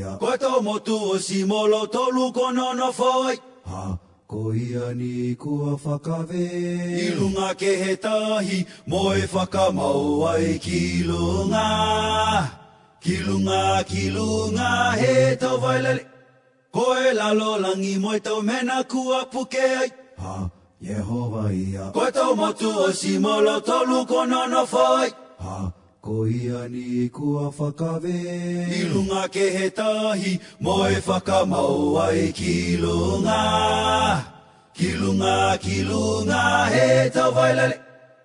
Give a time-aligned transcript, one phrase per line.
[0.00, 0.16] Ia.
[0.20, 3.36] Koe tau motu o si molo tolu kono no foi.
[3.70, 6.44] Ha, ko ia ni kua whakawe.
[7.04, 11.66] I lunga ke he tahi, moe whakamau ai ki lunga.
[13.00, 16.04] Kilunga, kilunga, he tau vailele.
[16.72, 19.90] Ko e lalo langi mo e tau mena kua puke ai.
[20.22, 20.50] Ha,
[20.82, 21.90] Yehova ia.
[21.94, 25.08] Ko e tau motu o si molo tolu ko nono foi.
[25.44, 28.18] Ha, ko ia ni kua whakawe.
[28.72, 34.40] Kilunga ke he tahi, mo e whakamau ai ki lunga
[34.80, 37.76] Ki lunga, ki lunga he tau vailele.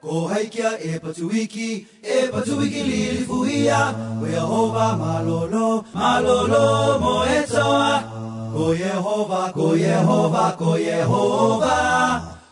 [0.02, 3.82] Ko haikia e patuiki, e patuiki lili fuia.
[4.20, 7.92] Ko Yehova malolo, malolo mo e toa.
[8.56, 11.76] Ko Yehova, ko Yehova, ko Yehova.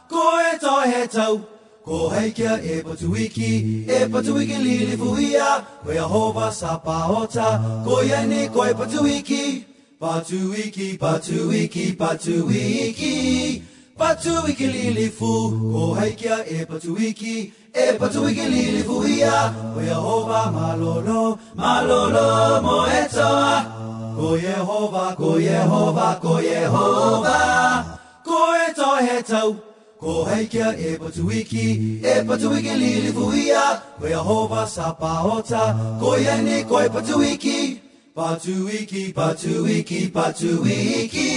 [0.09, 1.52] Ko e to he tau.
[1.85, 8.05] Ko heikia e patuiki, e patuiki wiki lili fuhia, ko ia hova sa paota, koe
[8.07, 8.49] ia wiki.
[8.49, 9.65] ko wiki, patuiki.
[9.99, 13.61] Patuiki, patuiki, patuiki,
[13.97, 19.95] patuiki wiki lili fu, ko heikia e patuiki, e patuiki wiki lili fuhia, ko ia
[19.95, 23.83] hova malolo, malolo moetoa.
[24.15, 29.72] Ko Yehova, ko Yehova, ko Yehova, ko e tau
[30.03, 31.65] ko haikia e patuiki,
[32.03, 33.63] e patuiki lili fuia,
[33.99, 35.63] ko hova sa paota,
[36.01, 37.79] ko iani ko e patuiki,
[38.15, 41.29] patuiki, patuiki, patuiki.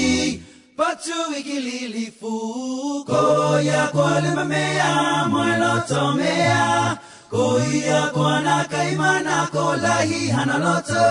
[0.76, 6.98] Patuiki lili fu, ko ia ko alima mea, moe loto mea,
[7.31, 11.07] ko ia ko anaka imana, ko lahi hana loto.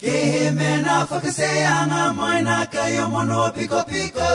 [0.00, 4.30] Ke he mena whakasea ngā moina kai o mono piko piko.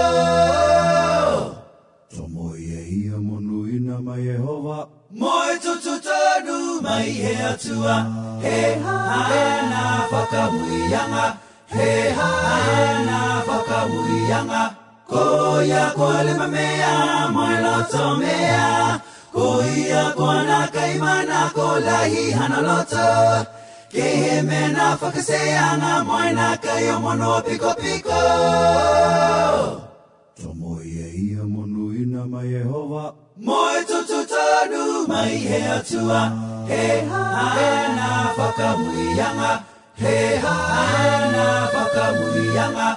[2.15, 4.88] Tomo ia ia monu ina mai Yehova.
[5.12, 7.95] Moe tutu tonu mai he atua,
[8.43, 11.26] he haena whakamuianga,
[11.73, 14.63] he haena whakamuianga.
[15.10, 16.93] Ko ia ko le mamea,
[17.34, 19.02] moe loto mea,
[19.34, 23.10] ko ia ko na kaimana, ko lahi hana loto.
[23.89, 28.21] Ke he mena whakaseanga, moe na kai o mono piko piko.
[30.36, 33.15] Tomo ia ia monu ina mai Yehova.
[33.38, 36.22] Moe tutu tonu mai he atua,
[36.67, 39.52] he haena whakamuianga,
[39.96, 42.89] he haena whakamuianga.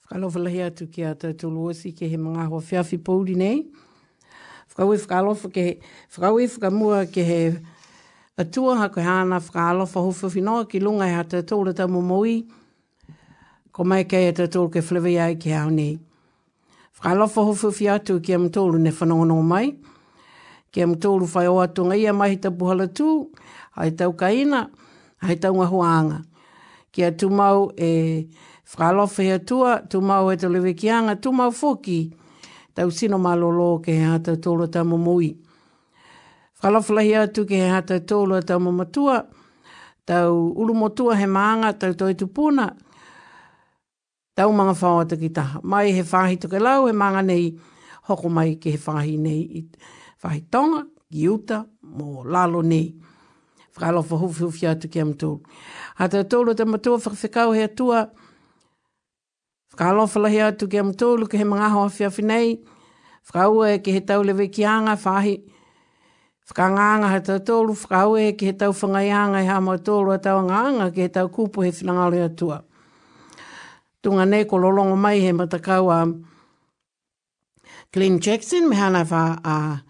[0.00, 3.68] Whakalowhalahi atu ki a tātulu osi ke he mga hoa whiawhi pouri nei.
[4.72, 5.74] Whakaue whakalofa ke he,
[6.16, 7.40] whakaue whakamua ke he
[8.40, 12.44] atua ha koe ana whakalofa hofu whinoa ki lunga e ha tātulu ta momoi.
[13.72, 15.98] Ko mai kei te tātulu ke whlewi ai ki hao nei.
[16.96, 19.74] Whakalofa hofu whi atu ki am tōru ne whanongono mai.
[20.72, 23.28] Ki am tōru whai o atu ngai a mahi ta puhala tū,
[23.76, 24.70] hai tau kaina,
[25.20, 26.22] hai tau ngahuanga.
[26.92, 28.26] Ki a tumau e
[28.72, 32.00] whakalofa he atua, tumau e te lewe ki anga, tumau foki,
[32.74, 35.34] tau sino malolo ke he hata tōlu ta momoi.
[36.60, 39.24] Whalawhalahi atu ke he hata tōlu a tau mamatua,
[40.04, 42.76] tau ulumotua he maanga, tau toi tupuna,
[44.36, 45.60] tau mga whaoa ki taha.
[45.62, 47.56] Mai he whahi toke lau, he manga nei,
[48.08, 49.64] hoko mai ke he whahi nei, i
[50.22, 52.92] whahi tonga, giuta, mō mo lalo nei.
[53.74, 55.40] Whakalofa hufi hufi atu ki am tōlu.
[55.96, 58.02] Hata tōlu te matua whakawhikau he atua,
[59.72, 62.60] whakalofa lahi atu ki am tōlu ke he mga hoa whiawhi nei,
[63.32, 65.38] whakaua e ke he tau lewe ki anga, whahi,
[66.50, 70.90] whakanganga he tau tōru whakaue ki he tau whangaianga e hama tōru a tau nganga,
[70.94, 72.62] ki he tau kupu he whinangalo atua.
[74.02, 76.00] Tunga nei ko lolongo mai he matakau a
[77.92, 79.82] Glenn Jackson, me hana wha a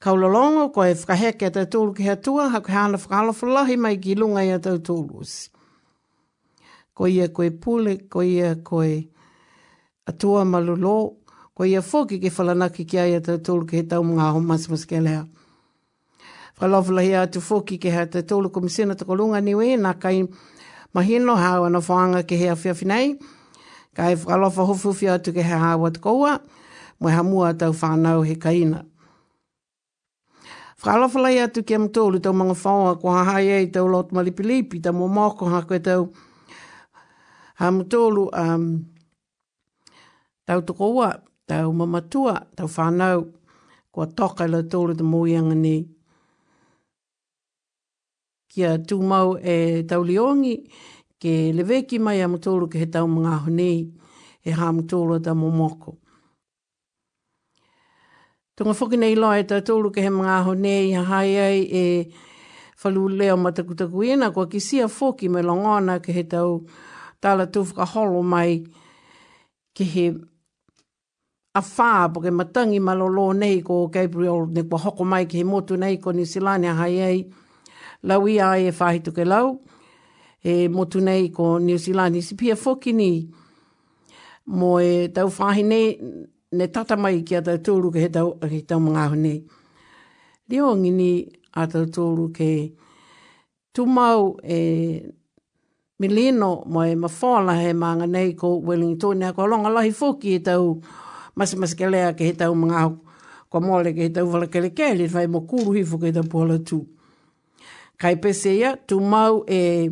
[0.00, 4.14] kaulolongo, ko e whakaheke a tau tōru ki he atua, hako hana whakalofa mai ki
[4.14, 5.50] lunga i a tau tōlu.
[6.94, 9.08] Ko ia koe pule, ko ia koe
[10.06, 11.16] atua malulo,
[11.54, 14.40] ko ia foki ke whalanaki ki ai tau tōru ki he tau mga ho
[14.86, 15.26] ke lea
[16.60, 20.24] whalawhalahi atu fōki ke hea te tōlu komisina tako lunga niwe, nā kai
[20.96, 23.08] mahino hawa ana whaanga ke hea whiawhi nei,
[23.92, 26.38] kai whalawha hofuwhi atu ke hea hawa te koua,
[27.00, 28.84] mwe ha mua tau whanau he kaina.
[30.80, 34.80] Whalawhalahi atu ke am tōlu tau mga whaua, ko ha hai ei tau lot malipilipi,
[34.80, 36.08] tau mō mōko ha koe tau
[37.60, 38.64] ha mtōlu um,
[40.46, 41.12] tau tako
[41.46, 43.28] tau mamatua, tau whanau,
[43.92, 45.95] ko toka la tōlu te mōianga nei.
[48.56, 50.54] Kia tūmau e tauliongi
[51.20, 53.82] ke leveki mai a mtōlu ke he tau mga honei
[54.40, 55.92] e ha mtōlu ta momoko.
[58.56, 61.84] Tunga whoki nei loa e tau ke he mga honei ha hai ai e
[62.80, 66.64] whalu leo matakutaku ena kua kisia whoki me longona ke he tau
[67.20, 68.64] tala tūwhaka holo mai
[69.76, 70.08] ke he
[71.52, 75.44] a whā, po ke matangi malolo nei ko Gabriel, ne kua hoko mai ke he
[75.44, 77.26] motu nei ko ni silane hai ei,
[78.02, 79.60] lau ia ai e whahi tuke lau,
[80.44, 83.28] e motu nei ko New Zealand, isi pia whoki ni,
[84.46, 85.98] mo e tau whahi nei,
[86.52, 89.40] ne tata mai ki a tau tūru ke he tau, he tau mga ahu nei.
[90.48, 91.26] Leo ngini
[91.58, 92.50] a tau tūru ke
[93.74, 95.02] tumau e
[95.98, 100.40] milino mo e mawhala he manga nei ko Wellington, nea ko longa lahi whoki e
[100.44, 100.80] tau
[101.36, 102.94] masi masi ke lea ke he tau mga ahu,
[103.50, 106.62] ko mole ke he tau wala kele kele, whai mo kuru hifu ke tau pohala
[106.62, 106.95] tū.
[107.96, 109.90] Kai pese ia, tu mau e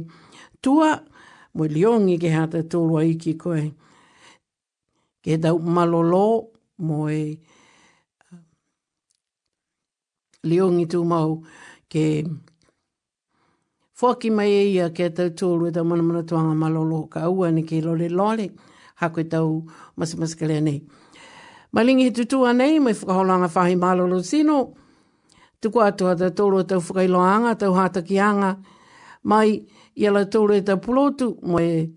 [0.61, 1.01] tua,
[1.55, 3.71] mo liongi ke hata tūrua iki koe
[5.23, 6.51] ke tau malolo
[6.83, 7.39] mo e
[10.45, 11.41] liongi tu mau
[11.89, 12.27] ke
[13.95, 17.63] Fwaki mai e ia ke tau tōru e tau manamana tuanga malolo ka ua ni
[17.63, 18.51] ke lore lore
[18.99, 19.63] ha koe tau
[19.97, 20.19] masi
[20.61, 20.83] nei.
[21.73, 24.75] Malingi he tutua nei mai whakaholanga whahi malolo sino
[25.65, 28.51] tuku atua tau tōru tau whakailoanga tau hatakianga
[29.25, 29.65] mai
[29.97, 31.89] ia la tōru e tau pulotu mo e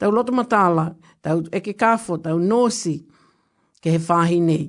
[0.00, 0.88] tau loto matala
[1.22, 2.96] tau eke kafo, tau nosi,
[3.80, 4.64] ke he whahi nei.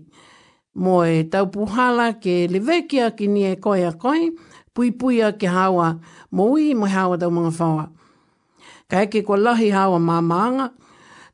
[0.76, 4.32] Mo e tau puhala ke lewekia ki ni e koe a koe,
[4.74, 5.96] pui pui a ke hawa,
[6.32, 7.88] mo ui mo hawa tau mga whawa.
[8.88, 10.72] Ka eke ko lahi hawa mamanga,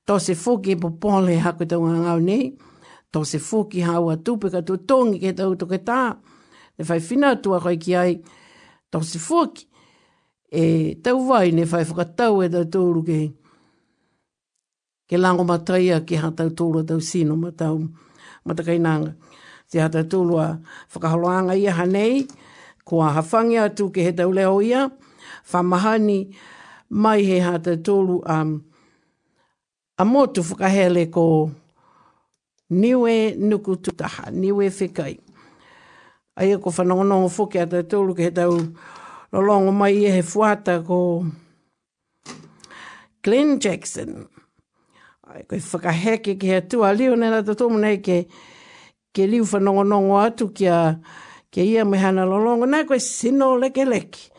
[0.05, 2.53] to se fuki e popole hako tau ngau nei,
[3.11, 6.17] to se fuki hawa tupe ka tu tongi ke tau toke tā,
[6.77, 8.13] le whai whina koe ki ai,
[8.91, 9.67] to se fuaki.
[10.51, 13.19] e tau vai ne whai whakatau e tau tōru ke
[15.07, 17.83] ke lango mataia ke ha tau tōru tau sino ma tau
[18.47, 19.11] matakainanga.
[19.67, 20.47] Te hatau tūrua
[20.93, 22.27] whakaholoanga ia hanei,
[22.87, 24.87] kua hawhangi atu ke he tau leo ia,
[25.51, 26.31] whamahani
[26.89, 28.63] mai he ha hatau tūru um,
[29.97, 31.51] a motu whakahele ko
[32.69, 35.19] niwe nuku tutaha, niwe whikai
[36.37, 38.53] ai ko whanongonongo whuki hatau tūru ke he tau
[39.33, 41.25] lolongo mai ia he fuata ko
[43.25, 44.27] Glenn Jackson.
[45.27, 48.27] Ai koe whakaheke ke he tua liu nena ta tōmu nei ke
[49.11, 50.99] ke liu whanongonongo atu kia
[51.51, 52.69] ke ia me hana lolongo.
[52.69, 54.29] Nā koe sino leke leke.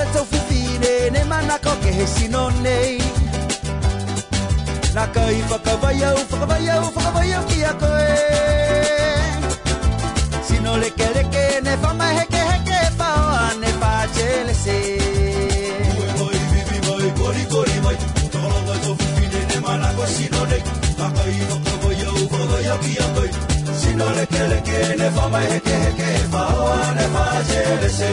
[0.00, 2.98] Me tau fufine ne mana ko ke he sino nei.
[4.96, 8.08] Nā kai whakawai au, whakawai au, whakawai au ki a koe.
[10.48, 14.78] Sino leke leke ne whamai heke heke whaoa ne whātele se
[15.96, 17.96] Koe mai vivi mai kori kori mai
[18.32, 20.62] Tokolonga tau fufine ne mana ko sino nei.
[21.00, 23.28] Nā kai whakawai au, whakawai au ki a koe.
[23.82, 28.10] Sino leke leke ne whamai heke heke whaoa ne whātele se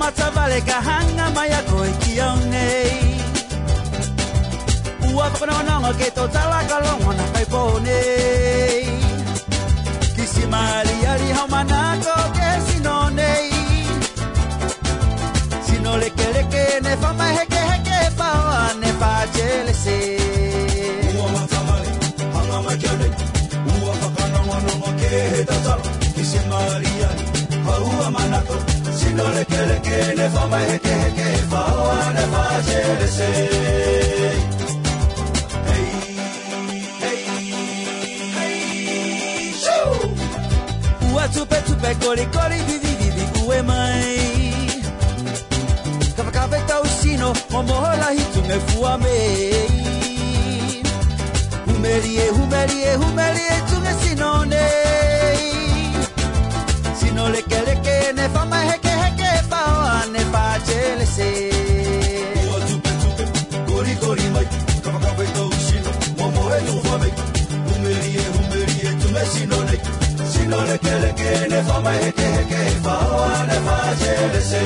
[0.00, 3.20] Ua mata vale ka hanga mai a koe ki au nei
[5.12, 8.88] Ua whakanonga ke tō tala ka longo na kai pō nei
[10.16, 13.52] Kisi maali ali hau manako ke sino nei
[15.66, 19.98] Sino leke leke ne whamai heke heke whaoa ne whātele se
[21.12, 21.92] Ua matamari,
[22.34, 23.12] hanga mai kia nei.
[23.68, 25.84] Ua whakanongonongo ke he tatara
[26.14, 27.24] Kisi mariani,
[27.70, 28.54] haua manako.
[28.98, 33.28] Sino leke leke ne whamai heke heke Whaoa ne whātere se.
[35.68, 35.86] Hei,
[37.02, 37.20] hei,
[38.36, 39.94] hei, shoo!
[41.14, 44.18] Ua tupe tupe kori kori vivi vivi ue mai.
[46.16, 48.08] Ka whakawe tau sino mo mohola
[48.48, 49.68] me fua mei.
[51.66, 54.44] Humerie, humerie, humerie tunge sino
[57.28, 61.28] nei Sino leke leke ne whama heke heke whaoa ne whātele se.
[62.48, 63.24] Ua tupe tupe,
[63.68, 64.44] kori kori mai
[64.84, 67.12] Ka whakawe tau sino, momo e tu whamei
[67.68, 69.80] Humerie, humerie, tu me sino nei
[70.32, 74.62] Sino leke leke ne whamai heke heke Whaoa ne whātere se.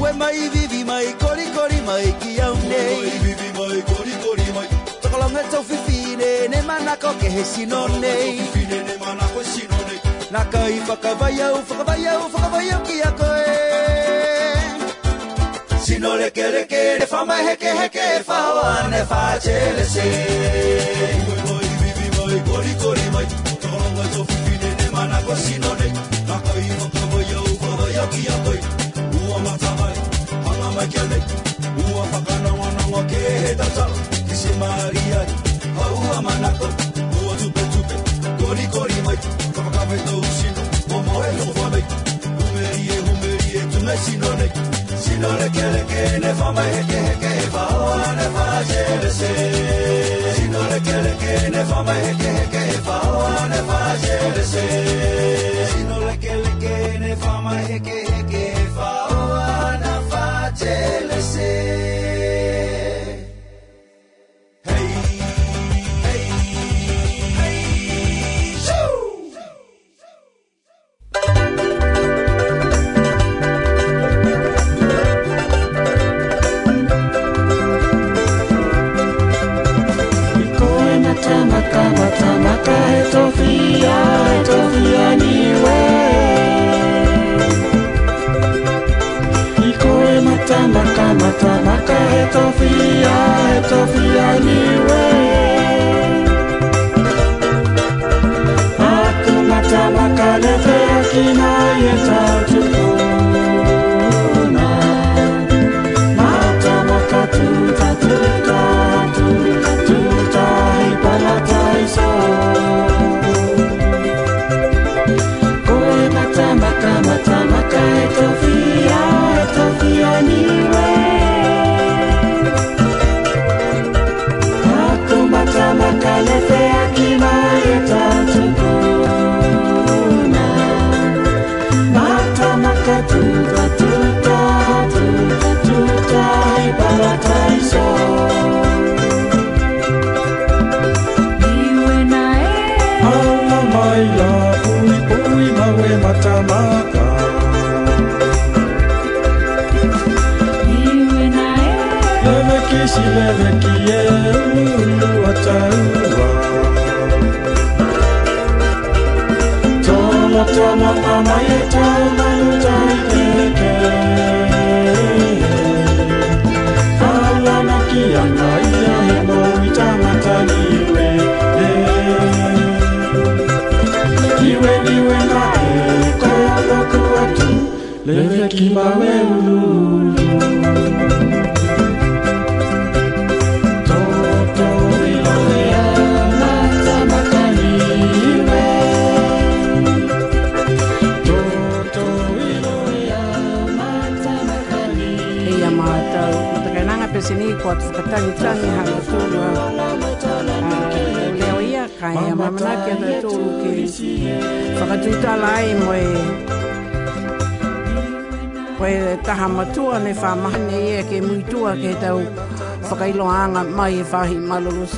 [0.00, 4.68] Ue mai vivi mai kori kori mai ki au Mai vivi mai, kori kori mai.
[5.02, 8.38] Tokolonga tau whiwhine ne manako ke he sino nei.
[8.52, 9.85] Fine ne mana koe sino nei
[10.34, 13.44] Nā kai whakawai au, whakawai au, whakawai au ki a koe.
[15.84, 20.06] Sino reke reke, re whama heke heke, whawa ne wha chele se.
[21.26, 25.34] Koe moi, vivi moi, kori kori moi, kukono wai tō whiwhi ne ne mana ko
[25.44, 25.88] sino ne.
[26.28, 28.58] Nā kai whakawai au, whakawai au ki a koe.
[29.20, 29.96] Ua mata mai,
[30.46, 31.18] hanga mai kia ne.
[31.84, 33.86] Ua whakanawa nawa ke he tata,
[34.28, 35.20] ki se maria,
[35.78, 36.66] hau hamanako
[37.22, 37.96] Ua tupe tupe,
[38.42, 38.95] kori kori.
[39.06, 39.18] Mai
[39.54, 40.62] Kawakawai tau sino,
[40.94, 41.84] o mohe no whanei
[42.36, 42.98] Humeri e
[43.56, 44.48] e
[45.04, 47.32] Sino leke leke ne whamai heke heke
[48.18, 49.30] ne whaajere se
[50.36, 52.62] Sino leke leke ne whamai heke heke
[53.50, 53.60] ne
[57.70, 58.05] heke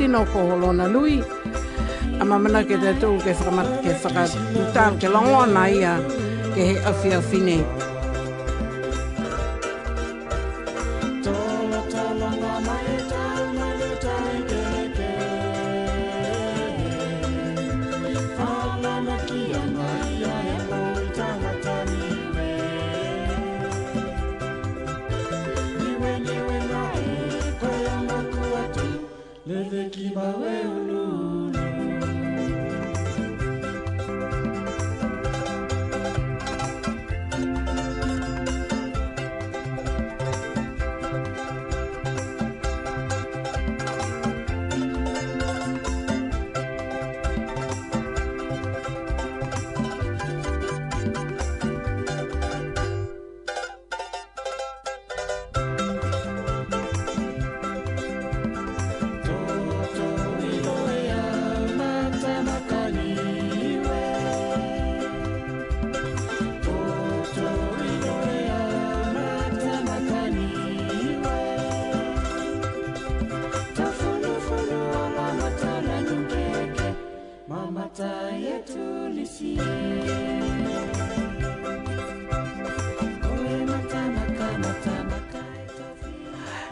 [0.09, 1.21] tino ko holona lui.
[2.21, 5.93] A mamana ke te tū ke whakamata ke whakatūtala ke longona ia
[6.55, 7.63] ke he awhi awhi nei.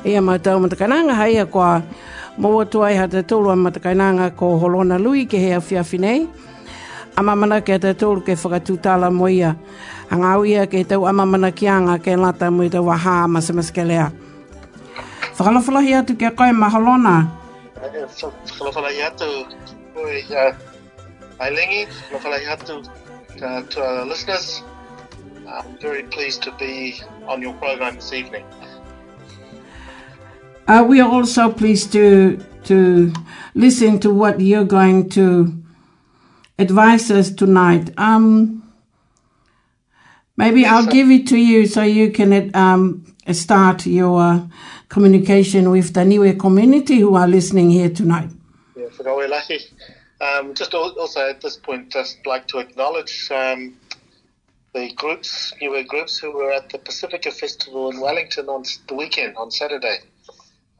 [0.07, 1.83] Ia mātou matakainanga hei a kua
[2.39, 6.21] maua tuai ha te tūru a matakainanga ko holona lui ke hea whiawhi nei.
[7.17, 9.57] A mamana ke te tūru ke whakatūtala mo ia.
[10.11, 10.17] A
[10.47, 14.13] ia ke tau amamana ki anga ke lata mo i tau waha masamas ke lea.
[15.39, 17.27] Whakalawhalahi atu ke koe maholona.
[17.75, 19.31] Whakalawhalahi atu.
[19.97, 20.55] koe uh,
[21.41, 21.89] ai lengi,
[22.53, 22.85] atu.
[23.71, 24.63] to our listeners.
[25.49, 28.45] I'm very pleased to be on your program this evening.
[30.69, 33.13] Uh, we are also pleased to to
[33.55, 35.55] listen to what you're going to
[36.59, 37.91] advise us tonight.
[37.97, 38.63] Um,
[40.37, 40.91] maybe Yes, I'll sir.
[40.91, 44.49] give it to you so you can um, start your
[44.89, 48.31] communication with the Niue community who are listening here tonight.
[48.77, 49.61] Yeah, for Galway Lucky.
[50.21, 53.77] Um, just also at this point, just like to acknowledge um,
[54.75, 59.37] the groups, Niue groups who were at the Pacifica Festival in Wellington on the weekend,
[59.37, 59.99] on Saturday,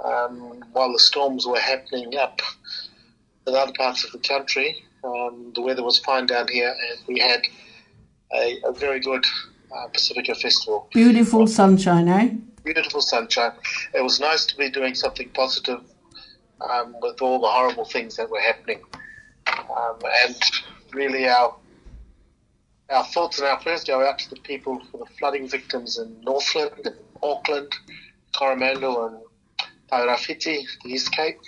[0.05, 2.41] um, while the storms were happening up
[3.47, 4.83] in other parts of the country.
[5.05, 7.43] Um, the weather was fine down here, and we had
[8.35, 9.25] a, a very good
[9.75, 10.89] uh, Pacifica Festival.
[10.93, 12.31] Beautiful sunshine, eh?
[12.67, 13.53] beautiful sunshine.
[13.95, 15.81] It was nice to be doing something positive
[16.61, 18.83] um, with all the horrible things that were happening.
[19.47, 20.37] Um, and
[20.93, 21.57] really, our
[22.91, 26.21] our thoughts and our prayers go out to the people for the flooding victims in
[26.23, 26.89] Northland,
[27.23, 27.73] Auckland,
[28.37, 29.17] Coromandel, and
[29.91, 31.39] Tairawhiti, the East Cape,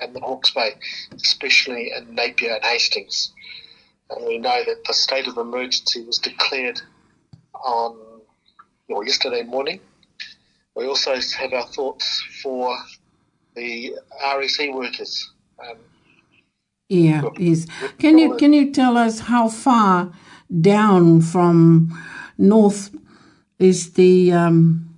[0.00, 0.72] and the Hawke's Bay,
[1.14, 3.32] especially in Napier and Hastings.
[4.10, 6.80] And we know that the state of emergency was declared
[7.64, 7.96] on
[8.88, 9.80] or yesterday morning.
[10.74, 12.76] We also have our thoughts for
[13.54, 15.32] the RSE workers.
[15.58, 15.76] Um,
[16.88, 17.66] Yeah, yes.
[17.98, 20.12] Can you can you tell us how far
[20.60, 21.96] down from
[22.36, 22.90] north
[23.58, 24.94] is the um,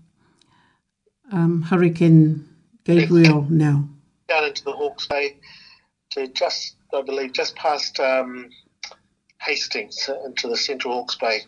[1.30, 2.44] um, Hurricane
[2.86, 3.88] Gabrielle now?
[4.28, 5.36] down into the Hawke's Bay
[6.10, 8.50] to just, I believe, just past um,
[9.40, 11.40] Hastings uh, into the central Hawke's Bay.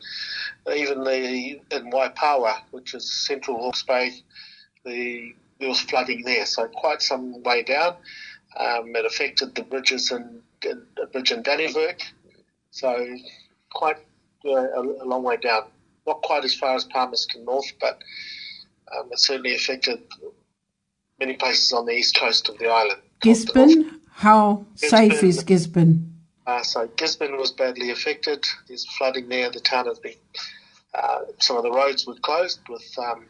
[0.75, 4.13] Even the in Waipawa, which is central Hawke's Bay,
[4.85, 7.97] the there was flooding there, so quite some way down.
[8.57, 12.03] Um, it affected the bridges in, in the bridge in Dannevirke,
[12.71, 13.17] so
[13.73, 13.97] quite
[14.45, 15.65] uh, a, a long way down.
[16.07, 17.99] Not quite as far as Palmerston North, but
[18.97, 20.01] um, it certainly affected
[21.19, 23.01] many places on the east coast of the island.
[23.21, 24.01] Gisborne?
[24.13, 26.15] How safe is Gisborne?
[26.47, 28.45] Uh, so Gisborne was badly affected.
[28.67, 29.51] There's flooding there.
[29.51, 30.15] The town has been.
[30.95, 33.27] Uh, some of the roads were closed with um,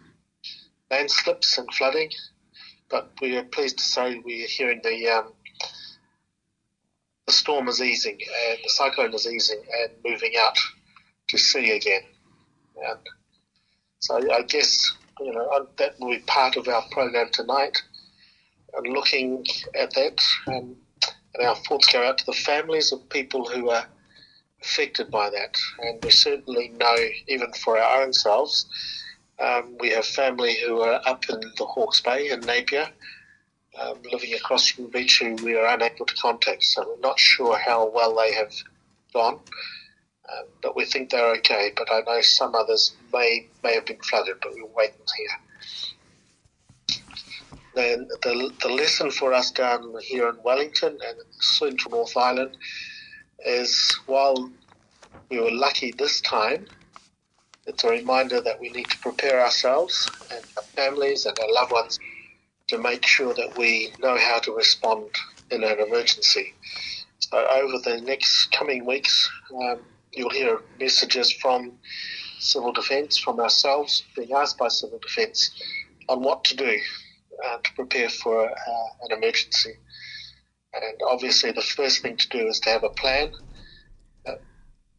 [0.91, 2.11] landslips and flooding,
[2.89, 5.33] but we are pleased to say we are hearing the um,
[7.27, 8.19] the storm is easing
[8.49, 10.57] and the cyclone is easing and moving out
[11.29, 12.03] to sea again.
[12.77, 13.01] And
[13.99, 17.83] so I guess you know that will be part of our program tonight.
[18.75, 20.77] And looking at that, um,
[21.35, 23.87] and our thoughts go out to the families of people who are
[24.63, 25.57] affected by that.
[25.81, 26.97] And we certainly know,
[27.29, 28.67] even for our own selves,
[29.39, 32.89] um, we have family who are up in the Hawke's Bay in Napier,
[33.81, 36.65] um, living across from the beach, who we are unable to contact.
[36.65, 38.53] So we're not sure how well they have
[39.13, 39.41] gone.
[40.31, 41.73] Um, but we think they're okay.
[41.77, 45.29] But I know some others may may have been flooded, but we'll wait and hear.
[47.75, 52.57] Then the, the lesson for us down here in Wellington and Central North Island
[53.47, 54.51] is while
[55.31, 56.67] we were lucky this time,
[57.67, 61.71] it's a reminder that we need to prepare ourselves and our families and our loved
[61.71, 61.99] ones
[62.69, 65.11] to make sure that we know how to respond
[65.51, 66.55] in an emergency.
[67.19, 69.81] So over the next coming weeks, um,
[70.13, 71.73] you'll hear messages from
[72.39, 75.51] civil defence, from ourselves, being asked by civil defence
[76.09, 76.79] on what to do
[77.47, 78.55] uh, to prepare for uh,
[79.09, 79.75] an emergency.
[80.75, 83.33] And obviously, the first thing to do is to have a plan.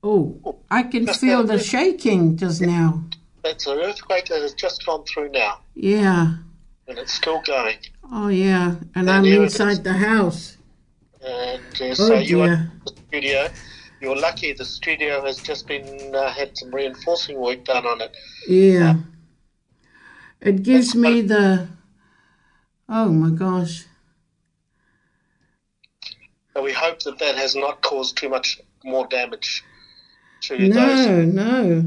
[0.01, 3.03] Oh, I can feel the- shaking just now.
[3.43, 6.35] That's an earthquake that has just gone through now, Yeah.
[6.87, 7.77] and it's still going.
[8.11, 8.75] Oh, yeah.
[8.95, 10.57] And Yeah, I'm inside the house.
[11.21, 12.55] And uh, Oh, so you are dear.
[12.55, 13.49] in the studio.
[14.01, 18.15] You're lucky the studio has just been uh, had some reinforcing work done on it.
[18.47, 18.95] Yeah.
[20.41, 21.67] It gives me the.
[22.87, 23.85] Oh, my gosh.
[26.53, 29.63] So we hope that that has not caused too much more damage
[30.43, 31.85] to No, those no.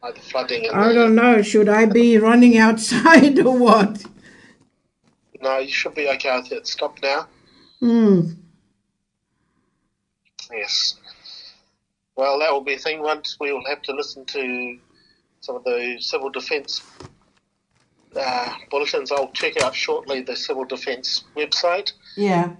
[0.00, 0.66] by the flooding.
[0.68, 1.42] And I the- don't know.
[1.42, 4.04] Should I be running outside or what?
[5.40, 6.66] No, you should be okay with it.
[6.68, 7.26] Stop now.
[7.80, 8.30] Hmm.
[10.52, 10.96] Yes.
[12.22, 13.02] Well, that will be a thing.
[13.02, 14.78] Once we will have to listen to
[15.40, 16.80] some of the civil defence
[18.14, 19.10] uh, bulletins.
[19.10, 22.50] I'll check out shortly the civil defence website, Yeah.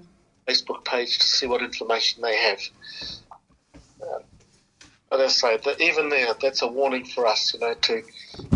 [0.49, 2.59] Facebook page to see what information they have.
[4.03, 4.23] Um,
[5.09, 8.03] but as I say, that even there, that's a warning for us, you know, to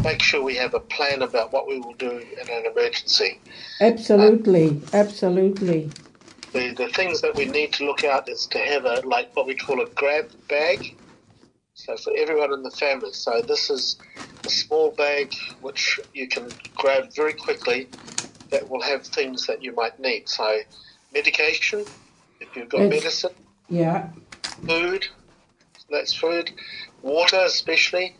[0.02, 3.38] make sure we have a plan about what we will do in an emergency.
[3.80, 4.82] Absolutely.
[4.92, 5.88] Absolutely.
[6.56, 9.46] The, the things that we need to look out is to have a like what
[9.46, 10.80] we call a grab bag.
[11.74, 13.12] So for everyone in the family.
[13.12, 13.96] So this is
[14.46, 17.88] a small bag which you can grab very quickly
[18.50, 20.28] that will have things that you might need.
[20.28, 20.58] So
[21.12, 21.86] medication,
[22.40, 22.90] if you've got Yes.
[22.90, 23.34] medicine,
[23.68, 24.08] Yeah.
[24.66, 25.06] food,
[25.90, 26.50] that's food,
[27.02, 28.16] water especially,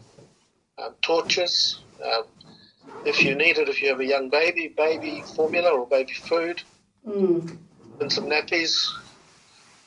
[0.79, 1.81] um, torches.
[2.05, 2.25] Um,
[3.05, 6.63] if you need it, if you have a young baby, baby formula or baby food,
[7.07, 7.66] Mm.
[8.01, 8.93] And some nappies.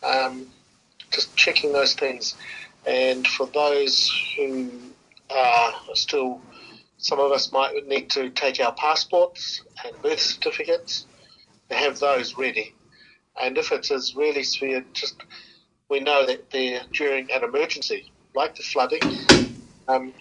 [0.04, 0.48] Um,
[1.12, 2.36] just checking those things.
[2.86, 4.72] And for those who
[5.30, 6.42] are still,
[6.98, 11.06] some of us might need to take our passports and birth certificates,
[11.70, 12.74] to have those ready.
[13.42, 15.16] And if it is really severe, just
[15.90, 19.02] we know that they're during an emergency, like the flooding,
[19.88, 20.14] um,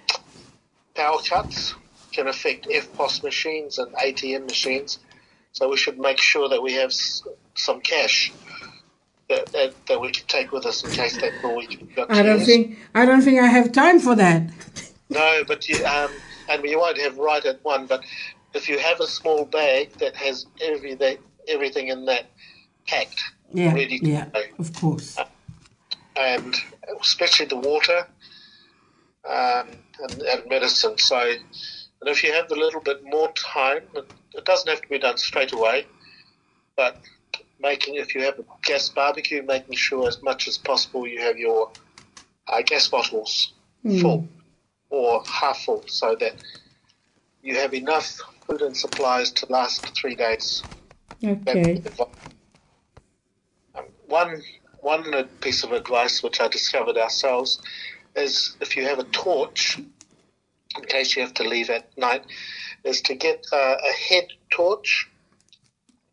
[0.95, 1.75] power cuts
[2.13, 4.99] can affect EFTPOS machines and ATM machines.
[5.53, 6.93] So we should make sure that we have
[7.59, 8.33] some cash
[9.29, 12.23] that, that, that we can take with us in case that's all we got I
[12.23, 14.43] don't think I don't think I have time for that.
[15.11, 17.87] No, but you, um, and you won't have right at one.
[17.87, 18.05] But
[18.53, 21.17] if you have a small bag that has everything,
[21.49, 22.27] everything in that
[22.87, 23.19] packed,
[23.55, 23.73] Yeah.
[23.73, 24.29] ready to Yeah.
[24.29, 25.17] go, Of course.
[26.15, 26.55] and
[27.01, 28.07] especially the water
[29.29, 29.69] um,
[30.01, 30.99] and, and medicine.
[30.99, 34.05] So, and if you have a little bit more time, it,
[34.35, 35.87] it doesn't have to be done straight away,
[36.77, 37.01] but
[37.61, 41.37] making if you have a gas barbecue, making sure as much as possible you have
[41.39, 41.71] your
[42.47, 43.53] uh, gas bottles
[44.01, 44.29] full
[44.91, 46.37] or half full, so that
[47.43, 50.65] you have enough food and supplies to last three days.
[51.25, 51.83] Okay.
[53.75, 54.43] Um, one
[54.81, 57.61] one piece of advice which I discovered ourselves
[58.17, 62.25] is if you have a torch, in case you have to leave at night,
[62.85, 65.09] is to get uh, a head torch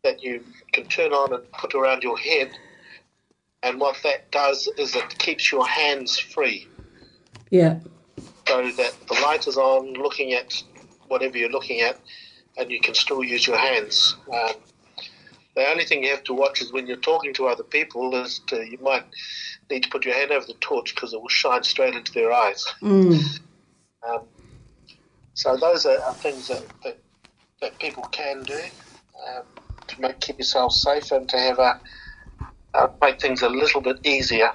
[0.06, 2.50] that you can turn on and put around your head.
[3.64, 6.68] And what that does is it keeps your hands free,
[7.50, 7.80] Yeah.
[8.46, 10.52] so that the light is on, looking at
[11.08, 11.98] whatever you're looking at,
[12.56, 14.16] and you can still use your hands.
[14.32, 14.54] Um,
[15.56, 18.40] the only thing you have to watch is when you're talking to other people is
[18.46, 19.04] to, you might
[19.70, 22.30] need to put your hand over the torch because it will shine straight into their
[22.32, 22.64] eyes.
[22.80, 23.40] Mm.
[24.08, 24.20] Um,
[25.34, 26.98] so those are, are things that, that
[27.62, 28.60] that people can do
[29.28, 29.44] um,
[29.96, 31.80] to make keep yourself safe and to have a
[32.74, 34.48] uh, make things a little bit easier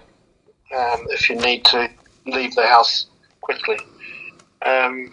[0.75, 1.89] um, if you need to
[2.27, 3.07] leave the house
[3.41, 3.77] quickly.
[4.63, 5.11] Um,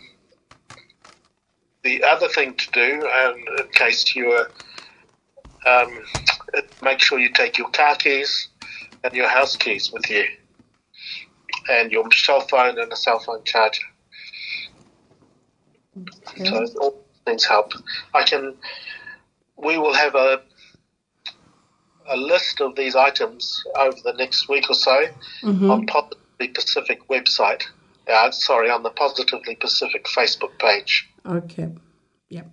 [1.83, 4.51] the other thing to do, um, in case you are,
[5.66, 6.05] um,
[6.83, 8.49] make sure you take your car keys
[9.03, 10.24] and your house keys with you,
[11.70, 13.83] and your cell phone and a cell phone charger.
[16.45, 17.72] So all things help.
[18.14, 18.55] I can.
[19.59, 20.42] We will have a
[22.09, 25.06] a list of these items over the next week or so
[25.70, 27.64] on Positively Pacific website.
[28.09, 31.09] Uh, sorry, on the Positively Pacific Facebook page.
[31.26, 31.68] Okay.
[32.30, 32.46] Yep.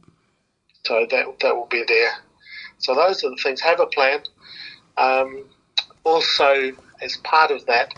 [0.85, 2.11] So that that will be there.
[2.79, 3.61] So those are the things.
[3.61, 4.19] Have a plan.
[4.97, 5.45] Um,
[6.03, 7.93] also, as part of that,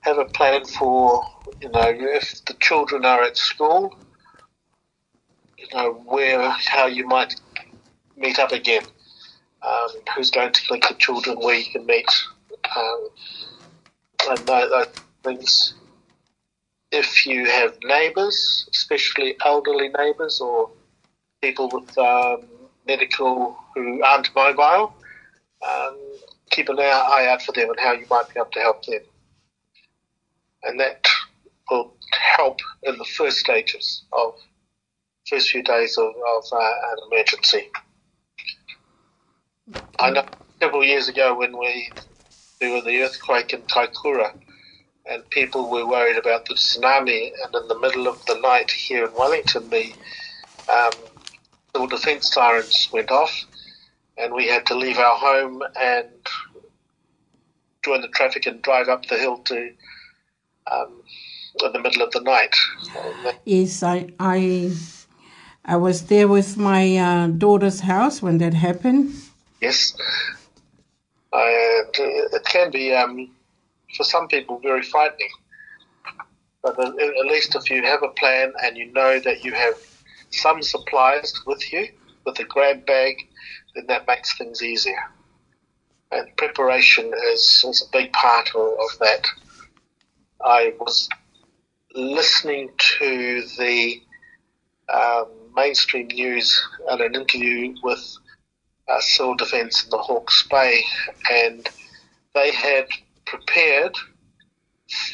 [0.00, 1.24] have a plan for
[1.60, 3.96] you know if the children are at school,
[5.56, 7.34] you know where how you might
[8.22, 8.84] meet up again.
[9.62, 11.38] Um, who's going to collect the children?
[11.38, 12.08] Where you can meet,
[12.76, 13.08] um,
[14.30, 14.86] and those,
[15.22, 15.74] things.
[16.90, 20.70] If you have neighbours, especially elderly neighbours or
[21.40, 22.42] people with um,
[22.86, 24.94] medical who aren't mobile,
[25.66, 25.96] um,
[26.50, 29.00] keep an eye out for them and how you might be able to help them.
[30.64, 31.06] And that
[31.70, 31.94] will
[32.36, 34.34] help in the first stages of
[35.28, 37.70] first few days of, of uh, an emergency.
[39.98, 40.24] I know
[40.60, 41.90] several years ago when we
[42.60, 44.32] there was the earthquake in Kaikoura,
[45.06, 49.06] and people were worried about the tsunami and in the middle of the night here
[49.06, 49.92] in Wellington the
[50.68, 50.92] um,
[51.74, 53.44] civil defence sirens went off,
[54.16, 56.08] and we had to leave our home and
[57.84, 59.72] join the traffic and drive up the hill to
[60.70, 61.02] um,
[61.64, 62.54] in the middle of the night.
[63.44, 64.72] Yes, I I
[65.64, 69.21] I was there with my uh, daughter's house when that happened.
[69.62, 69.94] Yes,
[71.32, 73.30] and it can be um,
[73.96, 75.30] for some people very frightening.
[76.62, 79.74] But at at least if you have a plan and you know that you have
[80.30, 81.88] some supplies with you,
[82.24, 83.16] with a grab bag,
[83.74, 85.02] then that makes things easier.
[86.10, 89.26] And preparation is, is a big part of, of that.
[90.44, 91.08] I was
[91.94, 94.02] listening to the
[94.92, 98.18] um, mainstream news and an interview with
[98.88, 100.82] uh, Civil Defence in the Hawke's Bay,
[101.30, 101.68] and
[102.34, 102.86] they had
[103.26, 103.94] prepared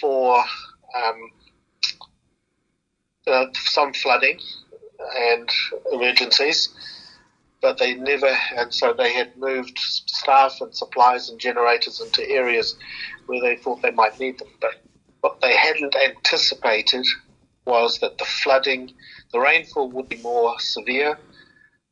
[0.00, 0.38] for
[0.96, 1.30] um,
[3.26, 4.38] uh, some flooding
[5.16, 5.50] and
[5.92, 6.68] emergencies,
[7.60, 12.76] but they never, and so they had moved staff and supplies and generators into areas
[13.26, 14.48] where they thought they might need them.
[14.60, 14.74] But
[15.20, 17.06] what they hadn't anticipated
[17.64, 18.92] was that the flooding,
[19.32, 21.18] the rainfall would be more severe,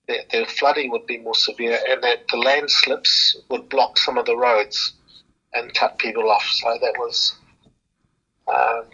[0.09, 4.27] the, the flooding would be more severe, and that the landslips would block some of
[4.27, 4.93] the roads
[5.53, 6.45] and cut people off.
[6.45, 7.35] So that was
[8.47, 8.85] um,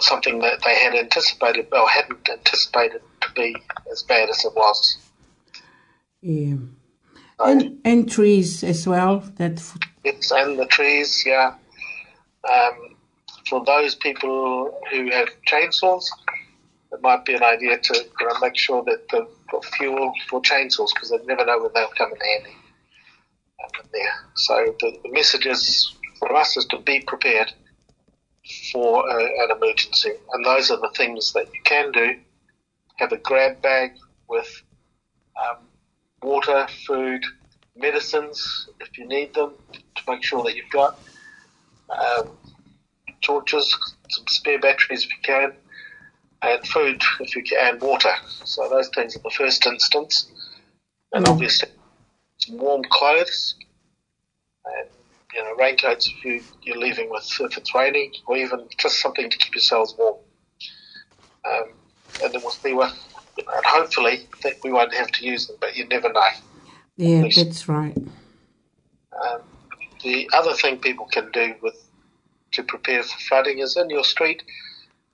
[0.00, 3.56] something that they had anticipated, or hadn't anticipated to be
[3.90, 4.98] as bad as it was.
[6.22, 6.56] Yeah.
[7.38, 9.24] And, and trees as well.
[9.36, 9.60] That
[10.04, 11.54] Yes, and the trees, yeah.
[12.50, 12.96] Um,
[13.48, 16.04] for those people who have chainsaws,
[16.94, 20.40] it might be an idea to you know, make sure that they've got fuel for
[20.40, 22.56] chainsaws because they never know when they'll come in handy.
[23.62, 24.12] Um, there.
[24.36, 27.52] So the, the message is for us is to be prepared
[28.72, 32.14] for a, an emergency, and those are the things that you can do.
[32.96, 33.92] Have a grab bag
[34.28, 34.62] with
[35.40, 35.58] um,
[36.22, 37.24] water, food,
[37.76, 39.52] medicines if you need them
[39.96, 40.98] to make sure that you've got
[41.90, 42.30] um,
[43.20, 43.76] torches,
[44.10, 45.52] some spare batteries if you can,
[46.50, 48.12] and food if you can, and water.
[48.44, 50.30] So those things in the first instance,
[51.12, 51.70] and obviously
[52.38, 53.54] some warm clothes,
[54.64, 54.88] and
[55.34, 59.28] you know raincoats if you, you're leaving with if it's raining, or even just something
[59.28, 60.18] to keep yourselves warm.
[61.44, 61.72] Um,
[62.22, 62.94] and then we'll see what,
[63.36, 66.26] you know, and hopefully that we won't have to use them, but you never know.
[66.96, 67.96] yeah, that's right.
[67.96, 69.40] Um,
[70.02, 71.74] the other thing people can do with
[72.52, 74.42] to prepare for flooding is in your street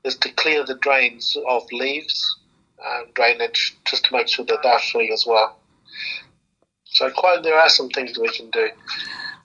[0.05, 2.39] is to clear the drains of leaves,
[2.85, 5.57] and drainage, just to make sure that they're free as well.
[6.85, 8.71] So quite there are some things we can do.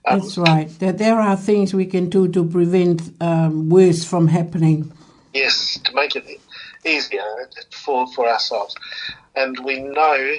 [0.08, 0.70] Um, That's right.
[0.80, 4.92] There, there are things we can do to prevent um, worse from happening.
[5.34, 6.26] Yes, to make it
[6.86, 8.76] easier for for ourselves,
[9.36, 10.36] and we know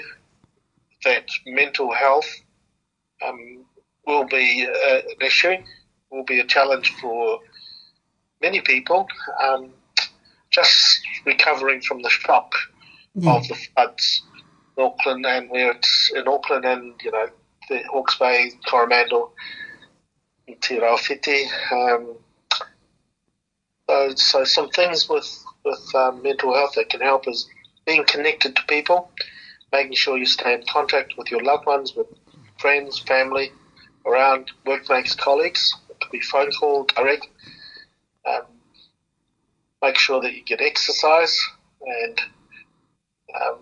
[1.03, 2.29] that mental health
[3.25, 3.65] um,
[4.05, 5.55] will be uh, an issue,
[6.09, 7.39] will be a challenge for
[8.41, 9.07] many people.
[9.41, 9.71] Um,
[10.49, 12.53] just recovering from the shock
[13.15, 13.35] Yeah.
[13.35, 14.23] of the floods
[14.77, 17.29] in Auckland, and where it's in Auckland and you know
[17.69, 19.31] the Hawke's Bay, Coromandel,
[20.49, 22.17] Tairawhiti, um,
[23.89, 27.49] so, so some things with with um, mental health that can help is
[27.85, 29.11] being connected to people,
[29.71, 32.07] making sure you stay in contact with your loved ones, with
[32.59, 33.51] friends, family,
[34.05, 35.73] around workmates, colleagues.
[35.89, 37.27] It could be phone call, direct.
[38.25, 38.43] Um,
[39.81, 41.39] make sure that you get exercise
[41.81, 42.21] and
[43.41, 43.57] um,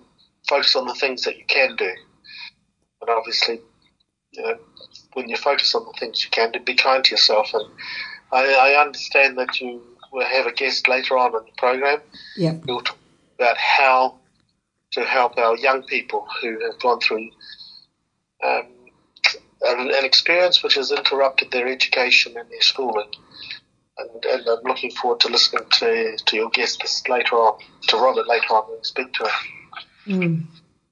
[0.47, 1.91] focus on the things that you can do.
[3.01, 3.61] And obviously,
[4.31, 4.57] you know,
[5.13, 7.53] when you focus on the things you can do, be kind to yourself.
[7.53, 7.69] And
[8.31, 11.99] I, I understand that you will have a guest later on in the program.
[12.37, 12.55] Yeah.
[12.65, 12.97] We'll talk
[13.37, 14.15] about how
[14.91, 17.29] to help our young people who have gone through
[18.43, 18.67] um,
[19.61, 23.09] an, an experience which has interrupted their education and their schooling.
[23.97, 27.97] And, and I'm looking forward to listening to, to your guest this later on, to
[27.97, 29.29] Robert later on when we speak to
[30.05, 30.49] him.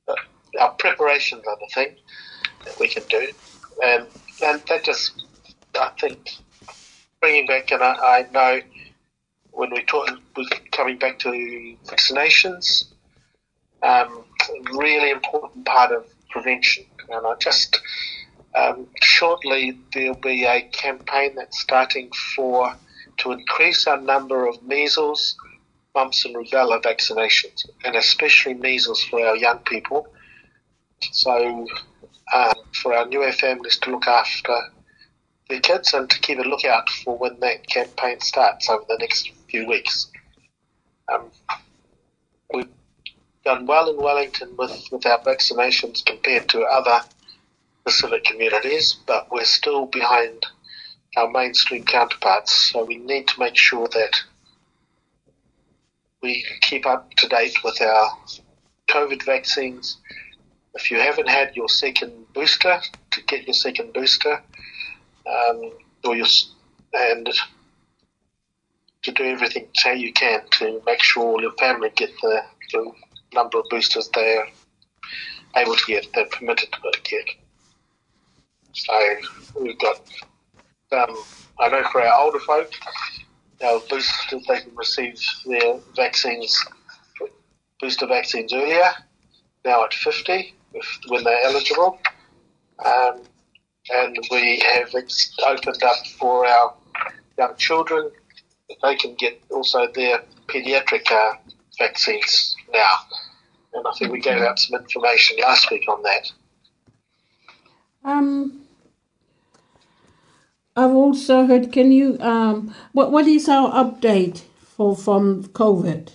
[0.08, 0.16] Mm.
[0.60, 1.96] Our preparations are the thing
[2.66, 3.28] that we can do.
[3.84, 4.08] And,
[4.42, 5.26] and that just,
[5.76, 6.38] I think,
[7.20, 8.62] bringing back, and I, I know
[9.52, 11.30] when we talk, we're coming back to
[11.86, 12.86] vaccinations,
[13.82, 14.24] um,
[14.72, 16.86] really important part of prevention.
[17.10, 17.82] And I just,
[18.56, 22.74] um, shortly there'll be a campaign that's starting for,
[23.24, 25.36] to increase our number of measles,
[25.96, 30.08] mumps and rubella vaccinations, and especially measles for our young people.
[31.12, 31.68] So,
[32.34, 34.56] um, for our newer families to look after
[35.50, 39.32] their kids and to keep a lookout for when that campaign starts over the next
[39.50, 40.08] few weeks.
[41.12, 41.30] Um,
[42.54, 42.68] we've
[43.46, 47.02] done well in Wellington with, with our vaccinations compared to other
[47.86, 50.46] Pacific communities, but we're still behind
[51.18, 52.72] our mainstream counterparts.
[52.72, 54.22] So we need to make sure that
[56.22, 58.18] we keep up to date with our
[58.90, 59.98] COVID vaccines.
[60.74, 62.80] If you haven't had your second booster,
[63.12, 64.42] to get your second booster,
[65.28, 65.72] um,
[66.04, 66.28] or your
[66.94, 67.30] and
[69.04, 72.42] to do everything how you can to make sure all your family get the,
[72.72, 72.92] the
[73.34, 74.48] number of boosters they're
[75.56, 77.30] able to get, they're permitted to get.
[78.74, 78.94] So
[79.60, 80.02] we've got,
[80.94, 81.16] um,
[81.60, 82.72] I know for our older folk,
[83.64, 86.58] our they can receive their vaccines,
[87.80, 88.92] booster vaccines earlier,
[89.66, 91.98] now at 50, if, when they're eligible.
[92.84, 93.22] Um,
[93.92, 94.94] and we have
[95.48, 96.74] opened up for our
[97.38, 98.12] young children
[98.70, 101.34] that they can get also their pediatric uh,
[101.78, 102.96] vaccines now.
[103.74, 106.32] And I think we gave out some information last week on that.
[108.06, 108.63] Um,
[110.76, 111.72] I've also heard.
[111.72, 112.18] Can you?
[112.20, 116.10] Um, what what is our update for from COVID?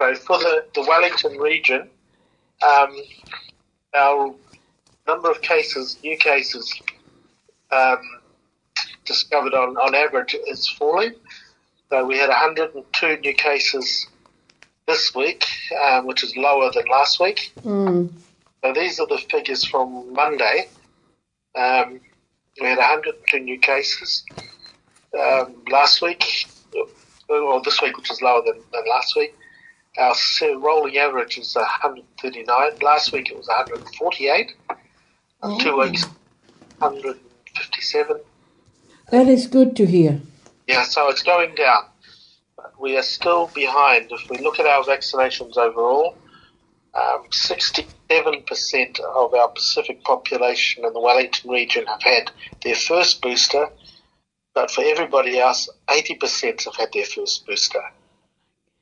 [0.00, 1.88] So for the, the Wellington region,
[2.62, 2.96] um,
[3.94, 4.34] our
[5.08, 6.72] number of cases, new cases,
[7.72, 7.98] um,
[9.04, 11.14] discovered on, on average is falling.
[11.90, 14.06] So we had 102 new cases
[14.86, 15.46] this week,
[15.82, 17.52] um, which is lower than last week.
[17.64, 18.12] Mm.
[18.62, 20.68] So these are the figures from Monday.
[21.56, 22.00] Um,
[22.60, 24.24] we had 102 new cases
[25.18, 26.24] um, last week,
[27.28, 29.34] or this week, which is lower than, than last week.
[29.98, 30.14] Our
[30.58, 32.70] rolling average is 139.
[32.82, 34.52] Last week it was 148.
[35.42, 36.04] And Two weeks,
[36.78, 38.20] 157.
[39.10, 40.20] That is good to hear.
[40.66, 41.84] Yeah, so it's going down.
[42.56, 44.12] But we are still behind.
[44.12, 46.16] If we look at our vaccinations overall,
[46.94, 47.24] um,
[48.10, 52.30] 67% of our Pacific population in the Wellington region have had
[52.62, 53.68] their first booster,
[54.54, 57.82] but for everybody else, 80% have had their first booster.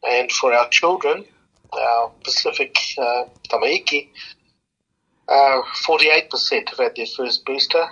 [0.08, 1.24] And for our children,
[1.72, 4.10] our Pacific uh, Tamaiki,
[5.28, 7.84] uh, 48% have had their first booster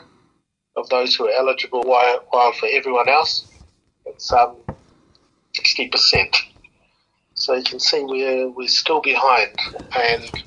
[0.76, 3.46] of those who are eligible, while, for everyone else,
[4.06, 4.56] it's um,
[5.56, 6.36] 60%.
[7.34, 9.50] So you can see we're, we're still behind,
[9.96, 10.44] and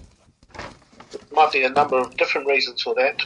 [1.37, 3.21] might be a number of different reasons for that,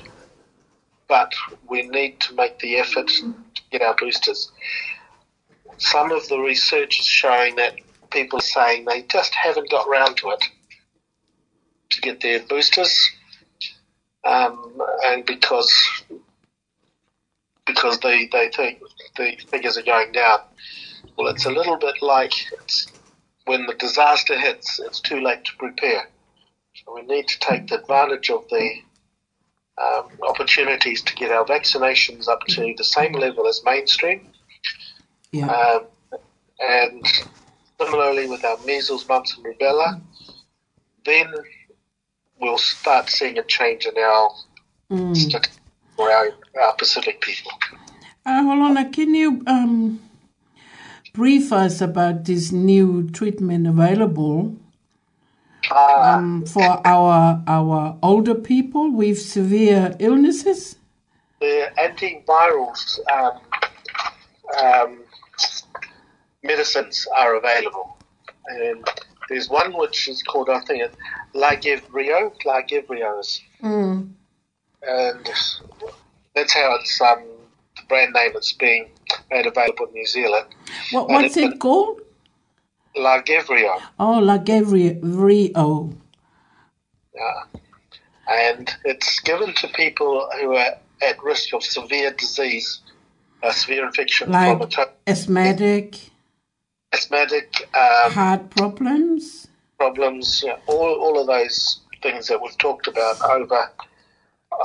[1.07, 1.31] but
[1.69, 3.33] we need to make the effort to
[3.71, 4.51] get our boosters.
[5.77, 7.73] Some of the research is showing that
[8.11, 10.43] people are saying they just haven't got round to it
[11.91, 12.93] to get their boosters,
[14.25, 15.73] um, and because
[17.65, 18.81] because they, they think
[19.15, 20.39] the figures are going down.
[21.17, 22.33] Well, it's a little bit like
[23.45, 26.09] when the disaster hits, it's too late to prepare.
[26.93, 28.71] We need to take advantage of the
[29.81, 34.27] um, opportunities to get our vaccinations up to the same level as mainstream.
[35.31, 35.47] Yeah.
[35.47, 35.85] Um,
[36.59, 37.05] and
[37.79, 40.01] similarly with our measles, mumps, and rubella,
[41.05, 41.33] then
[42.39, 44.31] we'll start seeing a change in our
[44.91, 45.47] Mm.
[45.95, 46.31] for our,
[46.61, 47.51] our Pacific people.
[48.25, 50.01] Uh, Holona, can you um,
[51.13, 54.60] brief us about this new treatment available Uh,
[55.69, 60.77] um, for our our older people with severe illnesses?
[61.41, 63.39] the antivirals um,
[64.63, 64.99] um,
[66.43, 67.97] medicines are available.
[68.47, 68.87] And
[69.27, 70.91] there's one which is called, I think.
[71.35, 72.31] Lagevrio
[73.19, 74.09] is Mm.
[74.81, 75.29] and
[76.35, 77.19] that's how it's um,
[77.75, 78.89] the brand name it's being
[79.29, 80.47] made available in New Zealand.
[80.91, 82.01] What, what's it called?
[82.95, 85.95] Lagevrio, Oh, La Gavrio.
[87.15, 87.43] yeah.
[88.27, 92.81] and it's given to people who are at risk of severe disease,
[93.43, 95.97] uh, severe infection Like from a asthmatic,
[96.93, 99.47] asthmatic um, heart problems.
[99.77, 103.69] problems, yeah, all all of those things that we've talked about over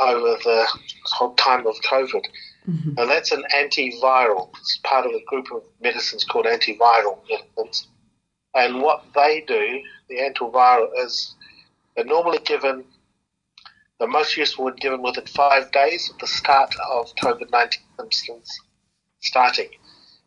[0.00, 0.66] over the
[1.04, 2.24] whole time of COVID.
[2.68, 4.50] And that's an antiviral.
[4.58, 7.86] It's part of a group of medicines called antiviral medicines.
[8.56, 11.34] And what they do, the antiviral, is
[11.94, 12.84] they're normally given,
[14.00, 17.80] the most useful when given within five days of the start of COVID 19
[18.10, 18.60] symptoms
[19.20, 19.68] starting.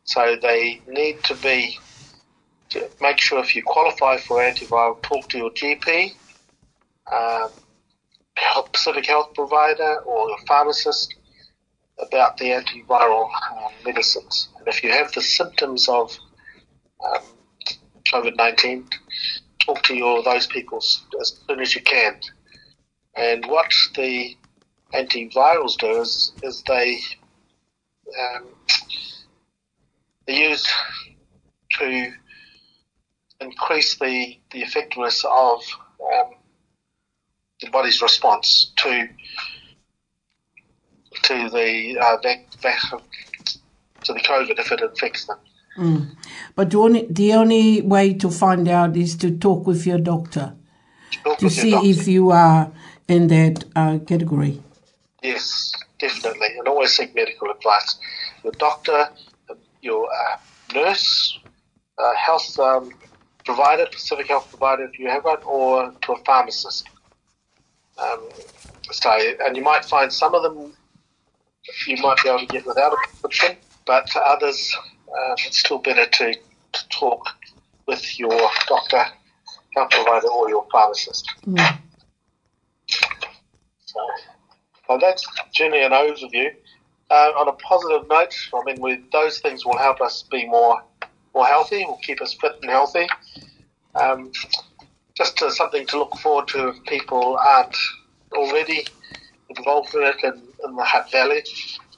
[0.03, 1.79] So they need to be,
[2.69, 6.13] to make sure if you qualify for antiviral, talk to your GP,
[7.11, 7.49] um,
[8.71, 11.15] Pacific health provider, or a pharmacist
[11.97, 14.49] about the antiviral um, medicines.
[14.57, 16.15] And if you have the symptoms of
[17.03, 17.21] um,
[18.11, 18.87] COVID 19,
[19.59, 22.19] talk to your those people as soon as you can.
[23.15, 24.35] And what the
[24.93, 26.99] antivirals do is, is they
[28.19, 28.47] um,
[30.25, 30.67] they're used
[31.79, 32.11] to
[33.41, 35.61] increase the, the effectiveness of
[36.13, 36.31] um,
[37.61, 39.07] the body's response to
[41.23, 42.79] to the uh, vac, vac,
[44.03, 45.37] to the COVID if it infects them.
[45.79, 46.15] Mm.
[46.55, 50.55] But the only, the only way to find out is to talk with your doctor
[51.23, 51.89] Talk to see doctor.
[51.89, 52.71] if you are
[53.07, 54.61] in that uh, category.
[55.23, 57.97] Yes, definitely, and always seek medical advice.
[58.43, 59.09] Your doctor,
[59.81, 60.37] your uh,
[60.73, 61.39] nurse,
[61.97, 62.91] uh, health um,
[63.45, 66.87] provider, Pacific Health provider if you have one, or to a pharmacist.
[67.97, 68.19] Um,
[68.91, 69.11] so,
[69.45, 70.73] and you might find some of them
[71.87, 74.75] you might be able to get without a prescription, but others
[75.17, 77.27] um, it's still better to to talk
[77.87, 79.03] with your doctor,
[79.75, 81.27] health provider, or your pharmacist.
[81.45, 81.79] Mm.
[83.85, 83.99] So,
[84.87, 86.53] so that's generally an overview.
[87.09, 90.83] Uh, on a positive note, I mean, we, those things will help us be more
[91.33, 93.07] more healthy, will keep us fit and healthy.
[93.95, 94.31] Um,
[95.15, 97.75] just uh, something to look forward to if people aren't
[98.33, 98.85] already
[99.49, 101.43] involved in it in, in the Hutt Valley.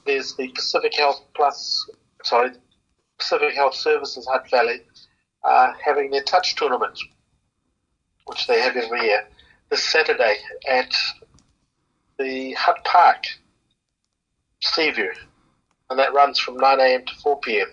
[0.05, 1.89] There's the Pacific Health Plus,
[2.23, 2.51] sorry,
[3.21, 4.81] Pacific Health Services Hutt Valley
[5.43, 6.99] uh, having their touch tournament,
[8.25, 9.27] which they have every year,
[9.69, 10.91] this Saturday at
[12.17, 13.25] the Hutt Park,
[14.61, 15.11] Seaview,
[15.89, 17.05] and that runs from 9 a.m.
[17.05, 17.67] to 4 p.m.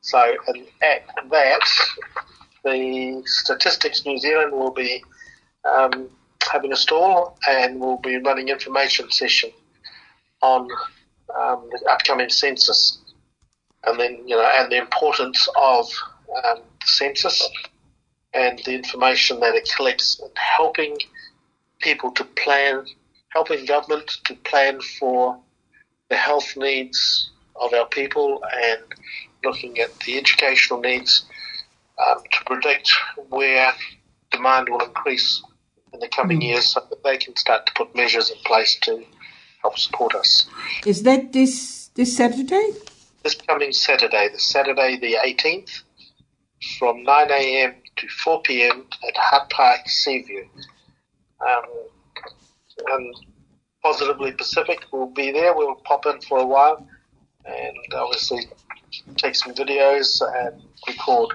[0.00, 1.60] So, and at that,
[2.64, 5.02] the Statistics New Zealand will be
[5.64, 6.08] um,
[6.50, 9.50] having a stall and we'll be running information session
[10.42, 10.68] on
[11.38, 12.98] um, the upcoming census,
[13.86, 15.88] and then you know, and the importance of
[16.44, 17.48] um, the census
[18.34, 20.98] and the information that it collects and helping
[21.80, 22.84] people to plan,
[23.28, 25.38] helping government to plan for
[26.08, 27.30] the health needs
[27.60, 28.82] of our people and
[29.44, 31.24] looking at the educational needs
[32.04, 32.92] um, to predict
[33.28, 33.72] where
[34.30, 35.42] demand will increase
[35.92, 39.02] in the coming years so that they can start to put measures in place to
[39.62, 40.46] help support us.
[40.84, 42.72] Is that this this Saturday?
[43.26, 45.82] This coming Saturday, the Saturday the 18th,
[46.78, 47.74] from 9 a.m.
[47.96, 48.86] to 4 p.m.
[49.02, 50.44] at Hutt Park Seaview.
[51.40, 51.64] Um,
[52.86, 53.16] and
[53.82, 55.56] Positively Pacific will be there.
[55.56, 56.86] We'll pop in for a while
[57.44, 58.48] and obviously
[59.16, 61.30] take some videos and record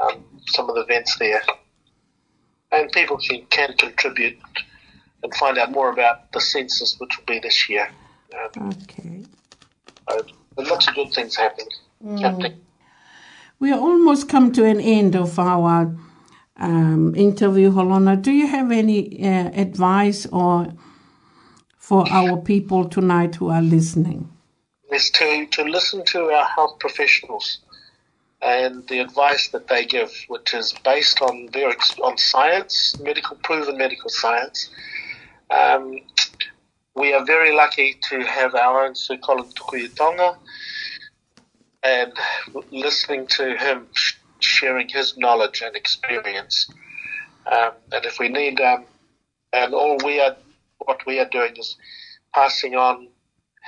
[0.00, 1.42] um, some of the events there.
[2.70, 4.38] And people can, can contribute
[5.24, 7.88] and find out more about the census, which will be this year.
[8.56, 9.24] Um, Okay.
[10.08, 11.68] so lots of good things happening.
[12.20, 12.60] happening.
[13.58, 15.94] We are almost come to an end of our
[16.56, 18.20] um, interview, Holona.
[18.20, 20.72] Do you have any uh, advice or
[21.78, 24.28] for our people tonight who are listening?
[24.92, 27.60] is to, to listen to our health professionals
[28.40, 31.72] and the advice that they give, which is based on their
[32.02, 34.70] on science, medical proven medical science.
[35.50, 36.00] Um,
[36.94, 40.36] we are very lucky to have our own Sir Colin Tukuitonga
[41.82, 42.12] and
[42.70, 46.68] listening to him sh- sharing his knowledge and experience.
[47.50, 48.84] Um, and if we need, um,
[49.52, 50.36] and all we are,
[50.78, 51.76] what we are doing is
[52.34, 53.08] passing on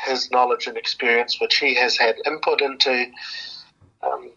[0.04, 3.06] his knowledge and experience, which he has had input into
[4.02, 4.30] um,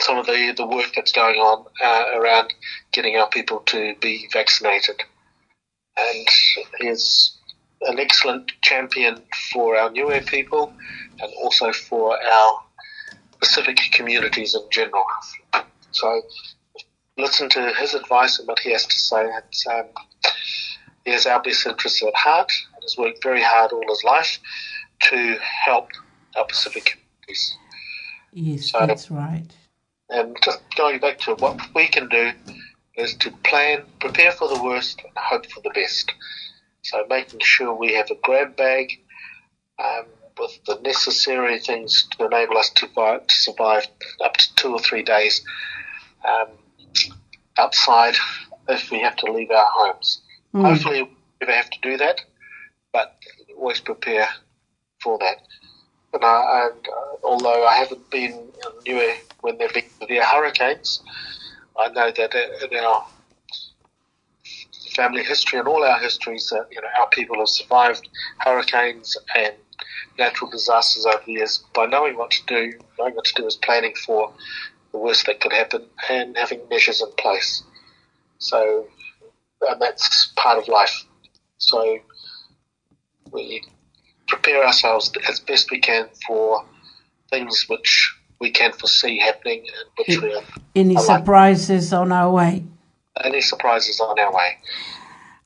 [0.00, 2.52] some of the, the work that's going on uh, around
[2.92, 5.02] getting our people to be vaccinated.
[5.96, 6.28] And
[6.78, 7.37] he's
[7.82, 9.22] an excellent champion
[9.52, 10.72] for our Niue people
[11.20, 12.60] and also for our
[13.38, 15.04] Pacific communities in general.
[15.92, 16.22] So
[17.16, 19.26] listen to his advice and what he has to say.
[19.26, 19.84] It's, um,
[21.04, 24.38] he has our best interests at heart and has worked very hard all his life
[25.02, 25.88] to help
[26.36, 27.56] our Pacific communities.
[28.32, 29.46] Yes, So- that's right.
[30.10, 32.32] And just going back to what we can do
[32.96, 36.12] is to plan, prepare for the worst, and hope for the best.
[36.90, 38.98] So making sure we have a grab bag
[39.78, 40.06] um,
[40.38, 43.86] with the necessary things to enable us to, vi- to survive
[44.24, 45.42] up to two or three days
[46.26, 46.48] um,
[47.58, 48.14] outside
[48.68, 50.20] if we have to leave our homes.
[50.54, 51.08] Hopefully, we
[51.42, 52.22] never have to do that,
[52.92, 53.14] but
[53.56, 54.28] always prepare
[55.02, 55.36] for that.
[56.14, 58.50] And, I, and uh, although I haven't been in
[58.86, 61.02] Niue when there have been severe hurricanes,
[61.78, 62.34] I know that
[62.72, 63.06] in our
[64.98, 68.08] family history and all our histories, that you know, our people have survived
[68.40, 69.54] hurricanes and
[70.18, 72.72] natural disasters over the years by knowing what to do.
[72.98, 74.32] Knowing what to do is planning for
[74.92, 77.62] the worst that could happen and having measures in place.
[78.38, 78.88] So,
[79.68, 80.96] and that's part of life.
[81.58, 81.98] So,
[83.30, 83.62] we
[84.26, 86.64] prepare ourselves as best we can for
[87.30, 87.92] things which
[88.40, 90.42] we can foresee happening and which we are,
[90.74, 92.64] Any like- surprises on our way?
[93.24, 94.58] Any surprises on our way.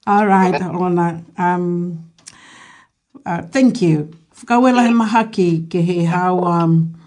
[0.06, 1.24] All right, Ona.
[1.38, 2.10] Um,
[3.24, 4.10] uh, thank you.
[4.34, 6.98] Whakawela he mahaki ke he hau um,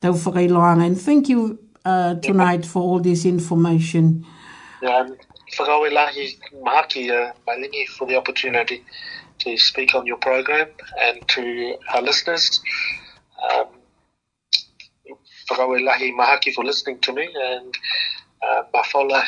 [0.00, 0.86] tau whakailoanga.
[0.86, 4.24] And thank you uh, tonight for all this information.
[4.86, 5.16] Um,
[5.58, 8.84] whakawe lahi mahaki uh, Mailingi for the opportunity
[9.40, 10.68] to speak on your program
[11.00, 12.62] and to our listeners.
[13.50, 13.66] Um,
[15.50, 17.76] whakawe lahi mahaki for listening to me and
[18.42, 19.24] uh, mafola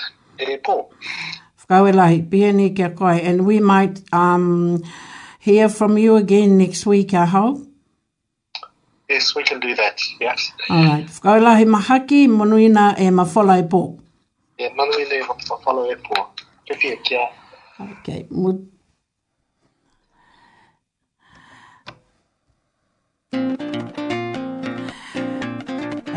[0.48, 0.86] e pō.
[1.58, 3.20] Whakawela pia ni kia koe.
[3.20, 4.82] And we might um,
[5.38, 7.66] hear from you again next week, I hope.
[9.08, 10.00] Yes, we can do that.
[10.20, 10.52] Yes.
[10.70, 11.06] Alright.
[11.06, 13.98] Whakaulahi mahaki, monuina e mawhola e pō.
[14.58, 15.34] Yeah, manu i nei ma
[15.64, 16.28] follow e po.
[16.68, 17.28] Ke kia.
[17.80, 18.26] Okay.
[18.30, 18.52] Mu...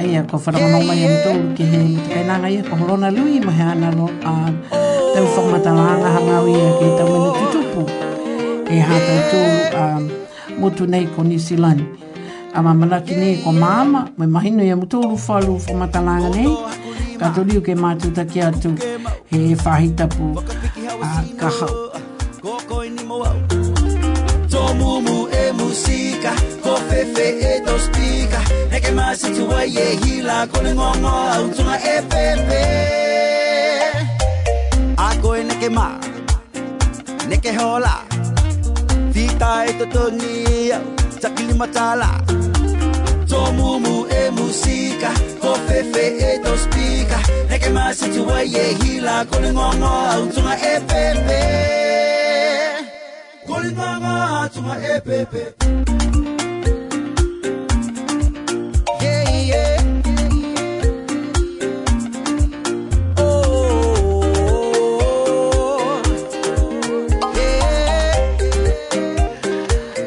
[0.05, 3.63] ia ko wharangono mai am tō ki he na ia, ko horona lui, mo he
[3.63, 4.51] ana no, a
[5.13, 7.83] tau whakamatalanga hangau ia ki tau mena tutupu.
[8.69, 9.41] E hata tō
[9.81, 10.03] um,
[10.59, 11.81] motu nei ko New Zealand.
[12.53, 16.49] A mamanaki nei ko mama, me mahino ia mutolu whalu whakamatalanga nei.
[17.19, 18.73] Ka toriu ke mātuta ki atu
[19.31, 20.37] he whahitapu
[21.01, 21.89] a kahau.
[22.41, 23.37] Koko ni mo au.
[24.51, 26.33] Tō mumu e musika,
[26.63, 28.41] ko fefe e tō spika.
[28.71, 32.61] Neke masi tua e hila, ko le ngongo au tunga e pepe.
[35.05, 35.87] A koe neke ma,
[37.29, 37.95] neke hola.
[39.13, 40.85] Fita e tō tongi au,
[41.21, 42.11] takili matala.
[43.29, 45.11] Tō mumu e musika,
[45.41, 46.83] ko fefe e tō spika.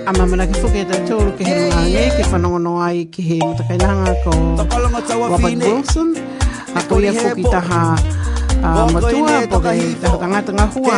[0.07, 3.37] A mamana ki whuke te tōru ke he mga nge, ke whanongono ai ki he
[3.43, 4.31] matakainanga ko
[5.31, 5.59] Robert.
[5.59, 6.15] Wilson.
[6.79, 7.99] A ko ia whuki taha
[8.63, 10.97] a matua, po ke taha tangata ngā hua,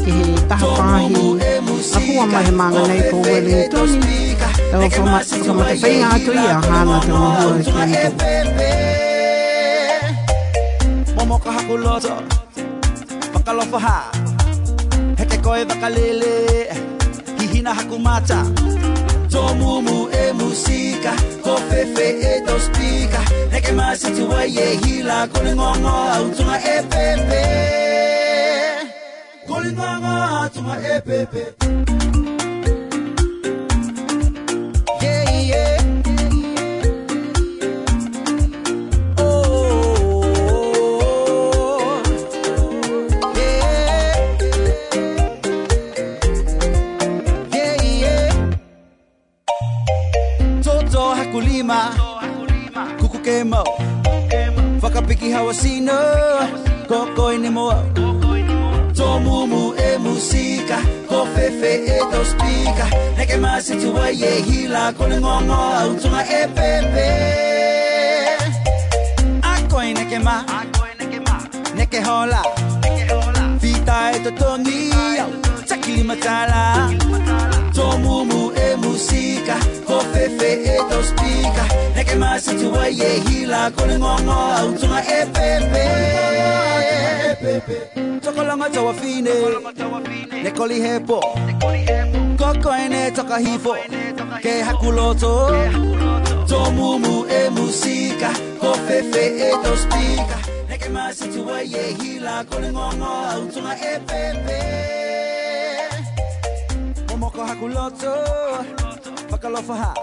[0.00, 3.90] Ke he taha pāhi, a hua mai he manga nei ko Wellington.
[4.72, 5.36] Tau whamata
[5.76, 8.08] whainga atu i a hana te mahua e ki mito.
[11.16, 12.14] Momo ka hakuloto.
[13.36, 13.96] Pakalofa ha.
[15.20, 16.85] Heke koe wakalele.
[17.56, 18.44] Hihina hakumata.
[19.32, 21.12] Tō mumu e musika.
[21.42, 23.20] Ko fefe e tō spika.
[23.50, 25.26] Heke masi tua e hila.
[25.32, 27.42] Ko le ngongo au tunga e pepe.
[29.48, 30.48] Ko le ngongo au
[30.84, 32.55] e pepe.
[53.26, 53.64] Kemo,
[54.82, 55.98] whakapiki hawasino,
[56.88, 57.82] kokoi ni moa.
[58.96, 62.86] Tō mumu e musika, ko fefe e tō spika,
[63.18, 67.08] neke masi tua e hila, ko le ngongo au tunga e pepe.
[69.42, 70.36] A koe neke ma,
[71.74, 72.42] neke hola,
[73.60, 74.78] fita e to tongi
[75.22, 75.30] au,
[75.68, 77.45] takili matala.
[77.76, 79.56] Tō mumu e musika,
[79.86, 81.64] ko fefe e to spika,
[81.94, 85.84] neke masi tua e hila, ko le ngongo au tunga e pepe.
[88.22, 89.34] Tokolonga tawa fine,
[90.42, 91.20] ne koli hepo,
[92.38, 93.76] koko ene toka hifo,
[94.40, 95.32] ke hakuloto.
[96.48, 102.58] Tō mumu e musika, ko fefe e to spika, neke masi tua e hila, ko
[102.58, 104.95] le ngongo au tunga e pepe.
[107.36, 108.12] Momoko hakuloto,
[109.30, 109.94] wakalofa ha,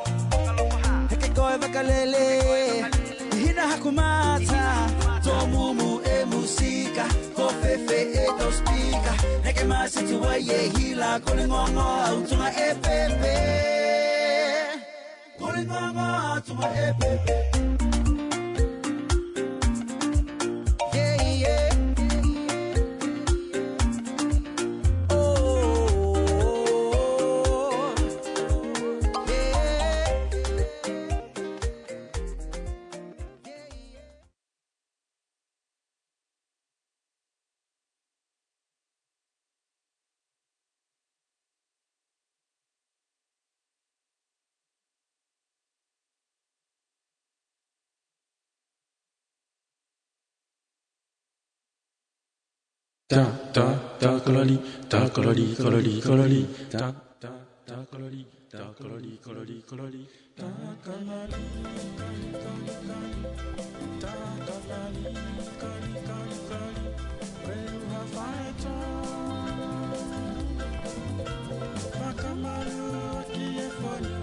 [1.09, 2.85] heke koe wakalele,
[3.41, 4.87] hina hakumata.
[5.23, 7.05] Tō mumu e musika,
[7.35, 9.13] ko fefe e to spika,
[9.43, 13.35] neke masi tua e hila, ko le ngongo au tunga e pepe.
[15.39, 16.39] Ko le ngongo au
[16.75, 17.82] e pepe.
[53.09, 53.17] ダ
[53.51, 56.93] ダダカラリダカラリカラリカラリダダ
[57.67, 61.33] ダカラリダカラリカラリカラリダカラリ
[63.99, 65.19] ダカラリカリ
[65.59, 66.87] カリカリ
[67.43, 69.27] レルラファイター
[71.99, 72.63] バカマラ
[73.33, 74.22] キエフォニア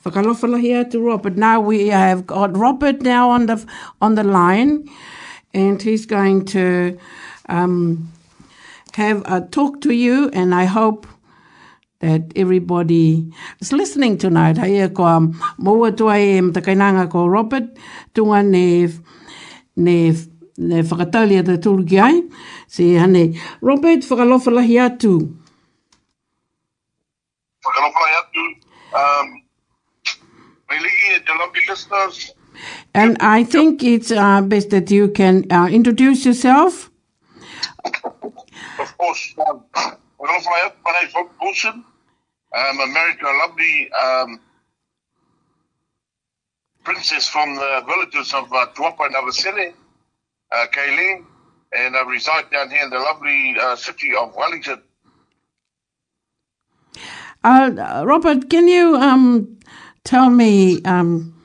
[0.00, 1.38] Whakalofalahi atu Robert.
[1.38, 3.62] Now we have got Robert now on the
[4.02, 4.90] on the line,
[5.54, 6.98] and he's going to
[7.48, 8.12] um,
[8.94, 10.30] have a talk to you.
[10.32, 11.06] And I hope
[12.00, 14.58] that everybody is listening tonight.
[14.58, 15.20] Hai e koa
[15.58, 17.76] moa tua e mtakainanga ko Robert
[18.14, 18.88] tunga ne
[19.76, 20.12] ne
[20.58, 22.22] ne whakatauli ata tūru ki ai.
[22.66, 25.14] Si hane, Robert, whakalofalahi atu.
[27.66, 28.44] Whakalofalahi atu.
[28.92, 29.42] Um,
[30.70, 30.84] and
[31.26, 32.34] the lovely listeners.
[32.94, 36.90] And I think it's uh, best that you can uh, introduce yourself.
[38.78, 39.64] Of course, um.
[40.22, 41.84] My name is Rob Wilson.
[42.52, 44.40] I'm married to a lovely um,
[46.84, 49.72] princess from the villages of uh, Tuapa and Avasele,
[50.52, 51.24] uh, Kayleen,
[51.72, 54.82] and I reside down here in the lovely uh, city of Wellington.
[57.44, 59.58] Uh, Robert, can you um,
[60.04, 61.39] tell me um,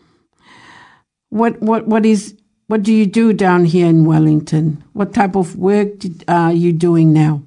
[1.35, 2.33] what what what is
[2.67, 4.83] what do you do down here in Wellington?
[4.93, 7.43] What type of work did, are you doing now?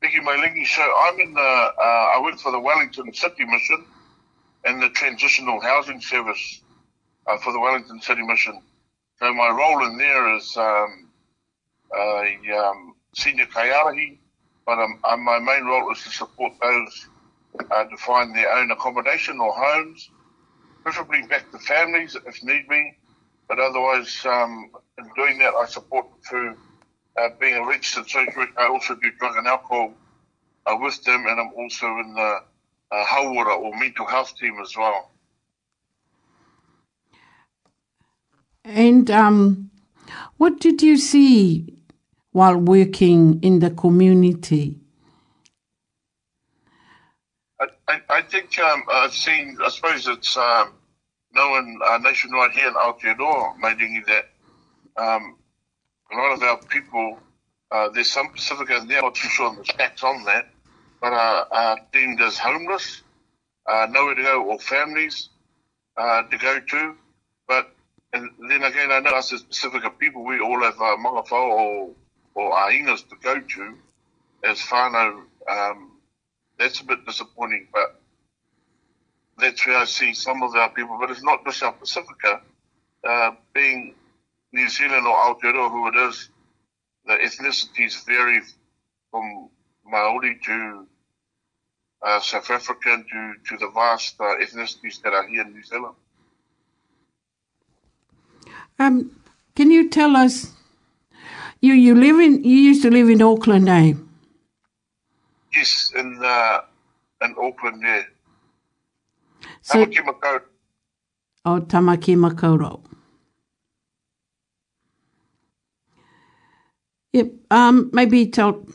[0.00, 0.66] Thank you, Mailingi.
[0.66, 3.84] So I'm in the, uh, I work for the Wellington City Mission
[4.64, 6.60] and the Transitional Housing Service
[7.26, 8.62] uh, for the Wellington City Mission.
[9.18, 11.08] So my role in there is um,
[11.94, 14.16] a um, senior kaiarahi,
[14.64, 17.08] but um, my main role is to support those
[17.70, 20.08] uh, to find their own accommodation or homes,
[20.84, 22.92] preferably back to families if need be.
[23.48, 26.56] But otherwise, um, in doing that, I support through
[27.18, 28.06] uh, being a registered
[28.36, 28.52] worker.
[28.58, 29.94] I also do drug and alcohol
[30.66, 32.40] uh, with them, and I'm also in the
[32.92, 35.10] uh, Hauora or mental health team as well.
[38.64, 39.70] And um,
[40.38, 41.76] what did you see
[42.32, 44.83] while working in the community?
[47.88, 50.72] I, I, think um, I've seen, I suppose it's um,
[51.34, 54.30] known uh, nationwide here in Aotearoa, Maidingi, that
[54.96, 55.36] um,
[56.12, 57.18] a lot of our people,
[57.70, 60.48] uh, there's some Pacifica in there, I'm not too sure on the stats on that,
[61.00, 63.02] but are, are deemed as homeless,
[63.66, 65.28] uh, nowhere to go, or families
[65.96, 66.94] uh, to go to.
[67.46, 67.74] But
[68.14, 71.90] and then again, I know us as Pacifica people, we all have uh, mangawhao or,
[72.34, 73.74] or aingas to go to
[74.44, 75.22] as whānau.
[75.50, 75.90] Um,
[76.58, 78.00] that's a bit disappointing, but
[79.38, 80.96] that's where I see some of our people.
[81.00, 82.40] But it's not just our Pacifica.
[83.06, 83.94] Uh, being
[84.52, 86.30] New Zealand or Aotearoa, who it is,
[87.06, 88.40] the ethnicities vary
[89.10, 89.50] from
[89.84, 90.86] Maori to
[92.02, 95.94] uh, South African to, to the vast uh, ethnicities that are here in New Zealand.
[98.78, 99.10] Um,
[99.54, 100.52] can you tell us?
[101.60, 103.94] You you live in you used to live in Auckland, eh?
[105.56, 106.60] Yes, in uh,
[107.22, 108.06] in Auckland there.
[109.62, 110.40] So, Tamaki Makau,
[111.44, 112.80] oh, Tamaki Makaurau.
[117.12, 117.30] Yep.
[117.50, 118.66] Um, maybe tell.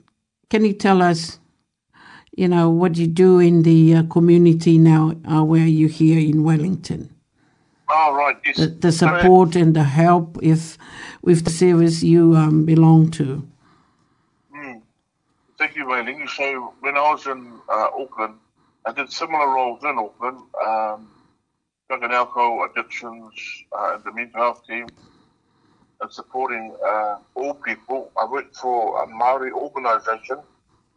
[0.50, 1.40] Can you tell us?
[2.36, 6.44] You know what you do in the uh, community now, uh, where you here in
[6.44, 7.14] Wellington.
[7.90, 8.58] oh right, yes.
[8.58, 10.78] The, the support and the help, if
[11.22, 13.46] with the service you um, belong to.
[15.80, 18.34] So, when I was in uh, Auckland,
[18.86, 21.10] I did similar roles in Auckland, um,
[21.88, 23.32] drug and alcohol addictions,
[23.72, 24.88] uh, the mental health team,
[26.02, 28.12] and supporting uh, all people.
[28.22, 30.40] I worked for a Maori organisation.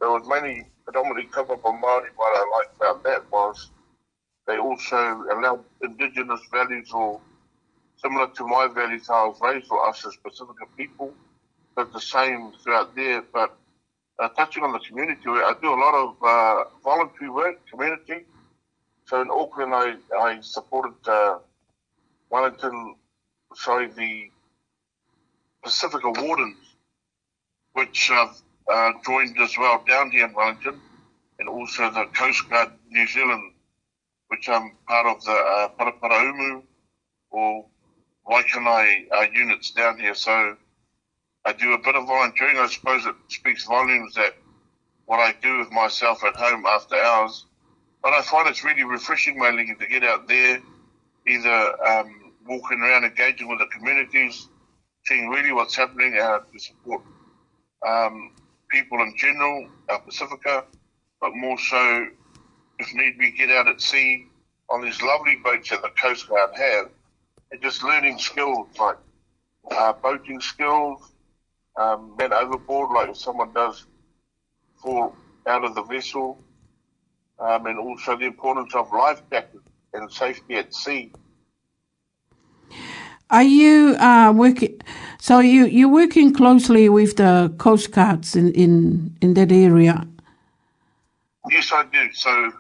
[0.01, 2.09] There was mainly predominantly covered by Maori.
[2.17, 3.71] What I liked about that was
[4.49, 7.21] they also allowed indigenous values or
[7.99, 11.15] similar to my values I was raised for us as Pacifica people,
[11.77, 13.23] but the same throughout there.
[13.33, 13.57] But
[14.23, 18.25] uh, touching on the community, I do a lot of uh, voluntary work, community.
[19.07, 21.39] So in Auckland, I, I supported uh,
[22.31, 22.95] Wellington,
[23.55, 24.31] sorry, the
[25.65, 26.57] Pacifica Wardens,
[27.73, 30.81] which uh, joined as well down here in Wellington,
[31.41, 33.53] and also the Coast Guard New Zealand,
[34.29, 36.63] which I'm part of the uh, Paraparaumu
[37.31, 37.67] or
[38.31, 40.15] Waikanae uh, units down here.
[40.15, 40.57] So
[41.45, 42.59] I do a bit of volunteering.
[42.59, 44.37] I suppose it speaks volumes that
[45.07, 47.47] what I do with myself at home after hours.
[48.03, 50.61] But I find it's really refreshing, mainly to get out there,
[51.27, 54.49] either um, walking around, engaging with the communities,
[55.07, 57.03] seeing really what's happening, uh, to support
[57.87, 58.33] um,
[58.69, 60.65] people in general, our Pacifica,
[61.21, 62.07] but more so,
[62.79, 64.27] if need be, get out at sea
[64.71, 66.91] on these lovely boats that the Coast Guard have,
[67.51, 68.97] and just learning skills like
[69.71, 71.12] uh, boating skills,
[71.77, 73.87] um, men overboard, like if someone does
[74.77, 75.15] fall
[75.47, 76.39] out of the vessel,
[77.39, 81.13] um, and also the importance of life jackets and safety at sea.
[83.31, 84.81] Are you uh, working?
[85.19, 90.07] So you you're working closely with the coast guards in in in that area.
[91.51, 92.13] Yes, I do.
[92.13, 92.53] So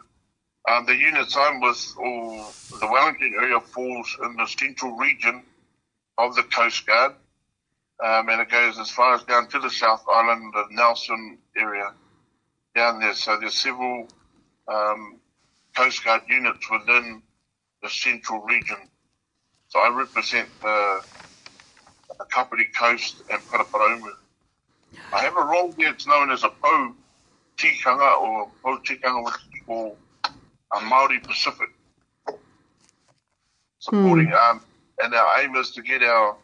[0.68, 2.46] um, the units I'm with, or
[2.80, 5.42] the Wellington area, falls in the central region
[6.18, 7.14] of the Coast Guard,
[8.02, 11.92] um, and it goes as far as down to the South Island, the Nelson area,
[12.74, 13.14] down there.
[13.14, 14.08] So there's several
[14.68, 15.20] um,
[15.76, 17.22] Coast Guard units within
[17.82, 18.76] the central region.
[19.68, 21.00] So I represent the,
[22.18, 24.10] the Kapiti Coast and Paraparaumu.
[25.12, 26.94] I have a role there, it's known as a Pau
[27.56, 29.96] Tikanga or Pau Tikanga, which is for
[30.76, 31.68] a Maori Pacific.
[33.78, 34.60] Supporting, um,
[35.02, 36.36] and our aim is to get our,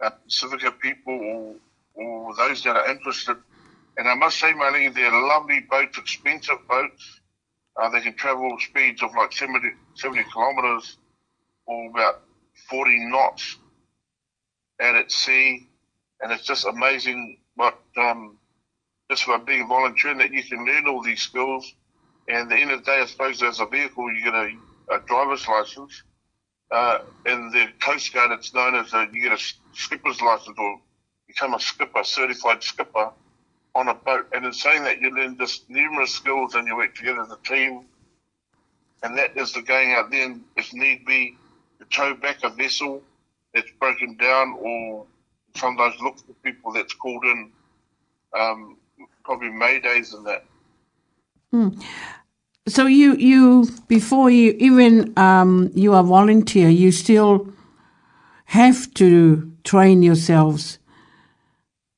[0.00, 1.54] our Pacifica people or,
[1.94, 3.36] or those that are interested.
[3.96, 7.20] And I must say, Marlene, they're lovely boats, expensive boats.
[7.80, 10.96] Uh, they can travel speeds of like 70, 70 kilometres
[11.66, 12.22] or about
[12.68, 13.56] 40 knots
[14.80, 15.68] out at sea.
[16.20, 18.38] And it's just amazing what, um,
[19.10, 21.74] just by being a volunteer that you can learn all these skills.
[22.28, 24.50] And at the end of the day, I suppose as a vehicle, you get a,
[24.92, 26.02] a driver's license.
[26.70, 29.42] Uh, in the Coast Guard, it's known as a, you get a
[29.72, 30.80] skipper's license or
[31.26, 33.10] become a skipper, certified skipper
[33.74, 34.26] on a boat.
[34.34, 37.38] And in saying that, you learn just numerous skills and you work together as a
[37.48, 37.84] team.
[39.02, 41.36] And that is the going out there, if need be,
[41.78, 43.02] to tow back a vessel
[43.54, 45.06] that's broken down or
[45.56, 47.50] sometimes look for people that's called in,
[48.38, 48.76] um,
[49.24, 50.44] probably Maydays and that.
[52.68, 57.48] So you you before you even um, you are volunteer, you still
[58.44, 60.78] have to train yourselves.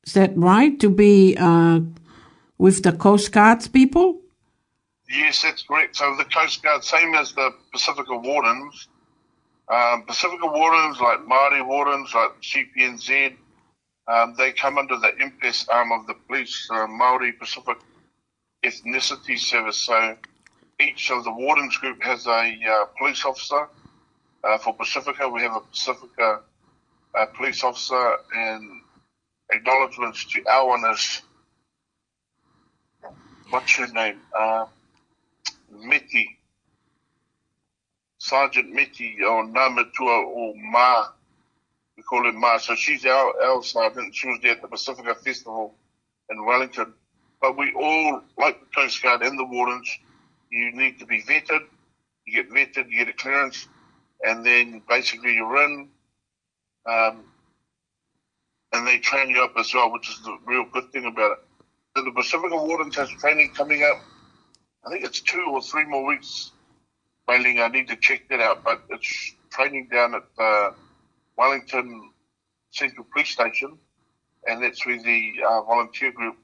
[0.07, 0.79] Is that right?
[0.81, 1.81] To be uh,
[2.59, 4.21] with the Coast Guards people?
[5.09, 5.97] Yes, that's correct.
[5.97, 8.89] So the Coast Guard, same as the Pacifica Wardens,
[9.69, 13.35] um, Pacifica Wardens, like Māori Wardens, like CPNZ,
[14.07, 17.79] um, they come under the MPS arm of the police, uh, Māori Pacific
[18.65, 19.79] Ethnicity Service.
[19.79, 20.17] So
[20.81, 23.69] each of the Wardens group has a uh, police officer.
[24.43, 26.41] Uh, for Pacifica, we have a Pacifica
[27.15, 28.81] uh, police officer, and
[29.53, 31.23] acknowledgements to our one is
[33.51, 34.21] what's her name?
[34.39, 34.67] Uh.
[38.19, 41.09] Sergeant Meti or Namatua or Ma.
[41.97, 42.59] We call her Ma.
[42.59, 44.15] So she's our, our sergeant.
[44.15, 45.75] She was there at the Pacifica Festival
[46.31, 46.93] in Wellington.
[47.41, 49.99] But we all, like the Coast Guard and the Wardens,
[50.51, 51.61] you need to be vetted.
[52.27, 53.67] You get vetted, you get a clearance,
[54.23, 55.89] and then basically you're in.
[56.87, 57.25] Um,
[58.73, 61.39] and they train you up as well, which is the real good thing about it.
[61.97, 64.01] So the Pacifica Wardens has training coming up.
[64.87, 66.53] I think it's two or three more weeks.
[67.29, 70.75] Mainly, I need to check that out, but it's training down at the
[71.37, 72.11] Wellington
[72.71, 73.79] Central Police Station,
[74.47, 76.37] and that's with the uh, volunteer group.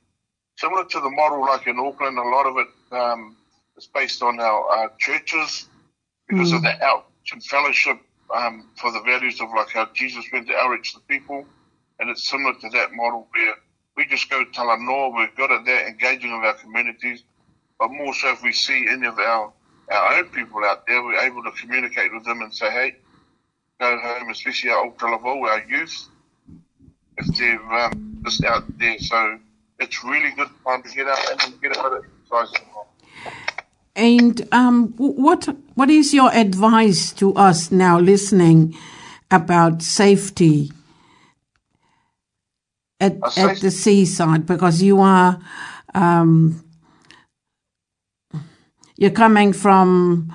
[0.56, 3.35] Similar to the model like in Auckland, a lot of it um,
[3.76, 5.68] is based on our uh, churches
[6.28, 7.98] because of the outreach and fellowship
[8.34, 11.44] um, for the values of like how Jesus went to outreach the people.
[11.98, 13.54] And it's similar to that model where
[13.96, 17.24] we just go to Talanoa, we're good at that, engaging with our communities.
[17.78, 19.52] But more so if we see any of our,
[19.90, 22.96] our own people out there, we're able to communicate with them and say, hey,
[23.80, 26.08] go home, especially our Old Talavo, our youth,
[27.18, 28.98] if they're um, just out there.
[28.98, 29.38] So
[29.78, 32.62] it's really good time to get out and get a bit of exercise.
[33.96, 38.76] And um, what what is your advice to us now listening
[39.30, 40.70] about safety
[43.00, 44.44] at, at the seaside?
[44.44, 45.40] Because you are
[45.94, 46.62] um,
[48.98, 50.30] you're coming from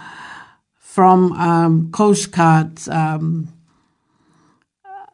[0.76, 2.80] from um, Coast Guard.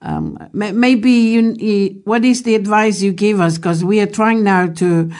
[0.01, 3.57] Um, maybe you, what is the advice you give us?
[3.57, 5.11] Because we are trying now to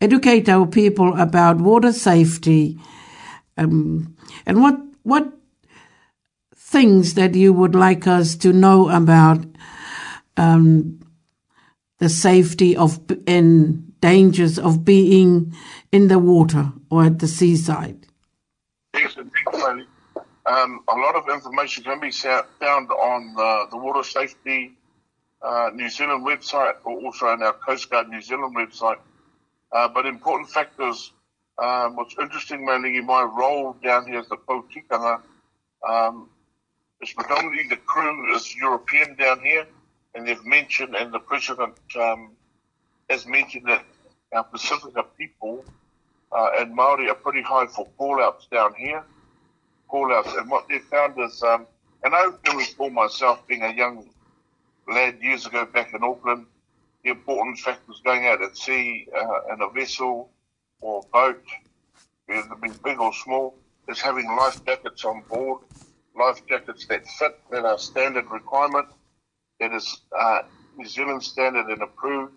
[0.00, 2.78] educate our people about water safety,
[3.56, 5.32] um, and what what
[6.56, 9.44] things that you would like us to know about
[10.36, 10.98] um,
[11.98, 12.98] the safety of
[13.28, 15.54] and dangers of being
[15.92, 18.06] in the water or at the seaside.
[18.94, 19.86] Yes, and thank you, Riley.
[20.46, 24.74] Um, a lot of information can be found on the, the Water Safety
[25.40, 28.98] uh, New Zealand website or also on our Coast Guard New Zealand website.
[29.72, 31.12] Uh, but important factors,
[31.58, 35.20] um, what's interesting, mainly in my role down here as the Pautikanga,
[35.88, 36.28] um,
[37.00, 39.66] is predominantly the crew is European down here,
[40.14, 42.32] and they've mentioned, and the president um,
[43.08, 43.84] has mentioned that
[44.34, 45.64] our Pacifica people
[46.32, 49.04] uh, and Maori are pretty high for call-outs down here.
[49.94, 51.68] Call-outs, and what they found is, um,
[52.02, 54.10] and I can recall myself being a young
[54.88, 56.46] lad years ago back in Auckland,
[57.04, 60.32] the important factors going out at sea uh, in a vessel
[60.80, 61.44] or boat,
[62.26, 63.54] whether it be big or small,
[63.86, 65.60] is having life jackets on board,
[66.18, 68.88] life jackets that fit, that are standard requirement,
[69.60, 70.40] that is uh,
[70.76, 72.32] New Zealand standard and approved,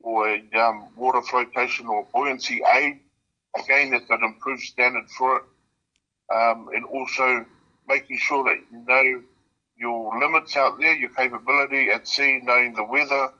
[0.00, 2.98] or a um, water flotation or buoyancy aid,
[3.56, 5.42] again, that's an improved standard for it.
[6.34, 7.46] Um, and also
[7.88, 9.22] making sure that you know
[9.78, 13.30] your limits out there, your capability at sea, knowing the weather,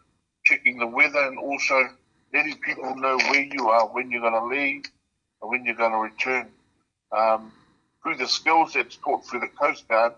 [0.45, 1.89] checking the weather, and also
[2.33, 4.85] letting people know where you are, when you're going to leave,
[5.43, 6.49] and when you're going to return.
[7.13, 7.53] Um,
[8.03, 10.13] through the skills that's taught through the Coast Guard,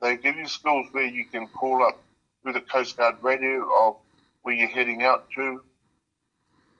[0.00, 2.00] they give you skills where you can call up
[2.42, 3.96] through the Coast Guard radio of
[4.42, 5.62] where you're heading out to,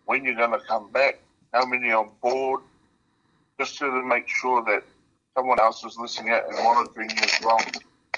[0.07, 1.19] when you're going to come back,
[1.53, 2.63] how many on board,
[3.59, 4.83] just to make sure that
[5.39, 7.61] someone else is listening out and monitoring you as well.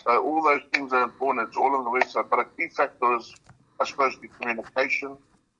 [0.04, 1.48] So all those things are important.
[1.48, 2.30] It's all on the website.
[2.30, 3.34] But a key factor is,
[3.78, 5.18] I suppose, the communication,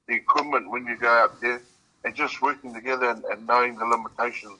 [0.08, 1.60] the equipment when you go out there,
[2.02, 4.58] and just working together and, and knowing the limitations.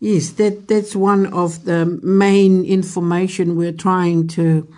[0.00, 4.68] Yes, that that's one of the main information we're trying to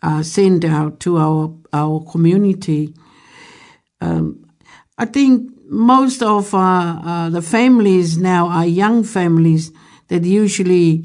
[0.00, 2.94] uh, send out to our our community.
[4.00, 4.46] Um,
[4.96, 9.70] I think most of uh, uh, the families now are young families
[10.08, 11.04] that usually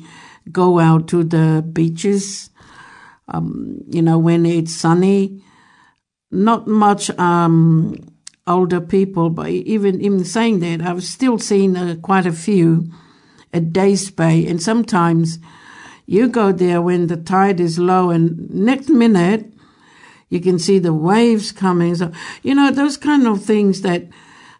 [0.51, 2.49] go out to the beaches.
[3.27, 5.43] Um, you know, when it's sunny,
[6.31, 7.95] not much um,
[8.47, 12.89] older people, but even even saying that, I've still seen uh, quite a few
[13.53, 15.39] at Days Bay, and sometimes
[16.05, 19.45] you go there when the tide is low, and next minute
[20.29, 21.95] you can see the waves coming.
[21.95, 22.11] So
[22.41, 24.07] you know those kind of things that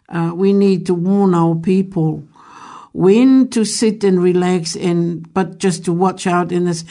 [0.08, 2.22] uh, we need to warn our people
[2.92, 6.84] when to sit and relax, and but just to watch out in this.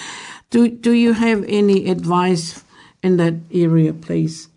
[0.50, 2.64] Do do you have any advice
[3.02, 4.50] in that area, please?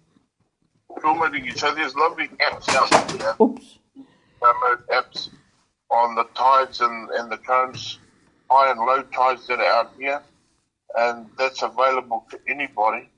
[1.54, 3.36] So there's lovely apps out there.
[3.40, 3.78] Oops.
[4.42, 5.30] download apps
[5.90, 7.98] on the tides and, and the currents,
[8.50, 10.20] high and low tides that are out here,
[10.98, 13.08] and that's available to anybody,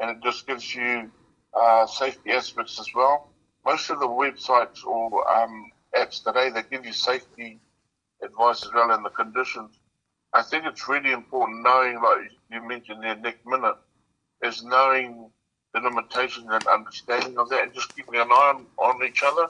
[0.00, 1.10] and it just gives you
[1.58, 3.29] uh, safety aspects as well.
[3.64, 7.58] Most of the websites or um, apps today they give you safety
[8.22, 9.76] advice as well and the conditions.
[10.32, 13.76] I think it's really important knowing, like you mentioned there, Nick Minute,
[14.42, 15.30] is knowing
[15.74, 19.48] the limitations and understanding of that, and just keeping an eye on, on each other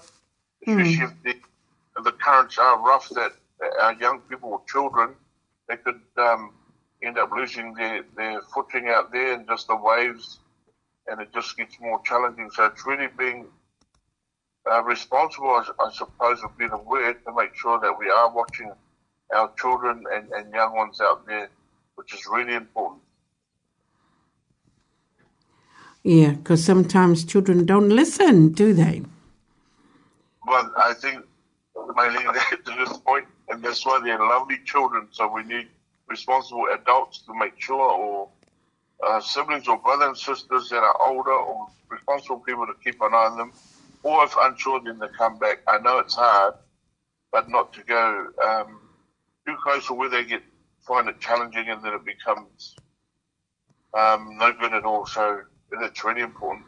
[0.66, 3.32] especially if the, the currents are rough that
[3.80, 5.14] our young people or children,
[5.68, 6.52] they could um,
[7.02, 10.38] end up losing their, their footing out there and just the waves,
[11.06, 12.50] and it just gets more challenging.
[12.50, 13.46] So it's really being
[14.70, 18.34] uh, responsible, I, I suppose would be the word, to make sure that we are
[18.34, 18.72] watching
[19.34, 21.48] our children and, and young ones out there,
[21.94, 23.02] which is really important.
[26.02, 29.02] Yeah, because sometimes children don't listen, do they?
[30.46, 31.24] Well, I think
[31.94, 35.08] mainly a good point, and that's why they're lovely children.
[35.10, 35.68] So we need
[36.08, 38.28] responsible adults to make sure, or
[39.06, 43.12] uh, siblings or brothers and sisters that are older or responsible people to keep an
[43.12, 43.52] eye on them,
[44.02, 45.58] or if unsure, then they come back.
[45.68, 46.54] I know it's hard,
[47.32, 48.80] but not to go um,
[49.46, 50.42] too close to where they get
[50.82, 52.74] find it challenging and then it becomes
[53.96, 55.06] um, no good at all.
[55.06, 55.42] So
[55.82, 56.64] it's really important.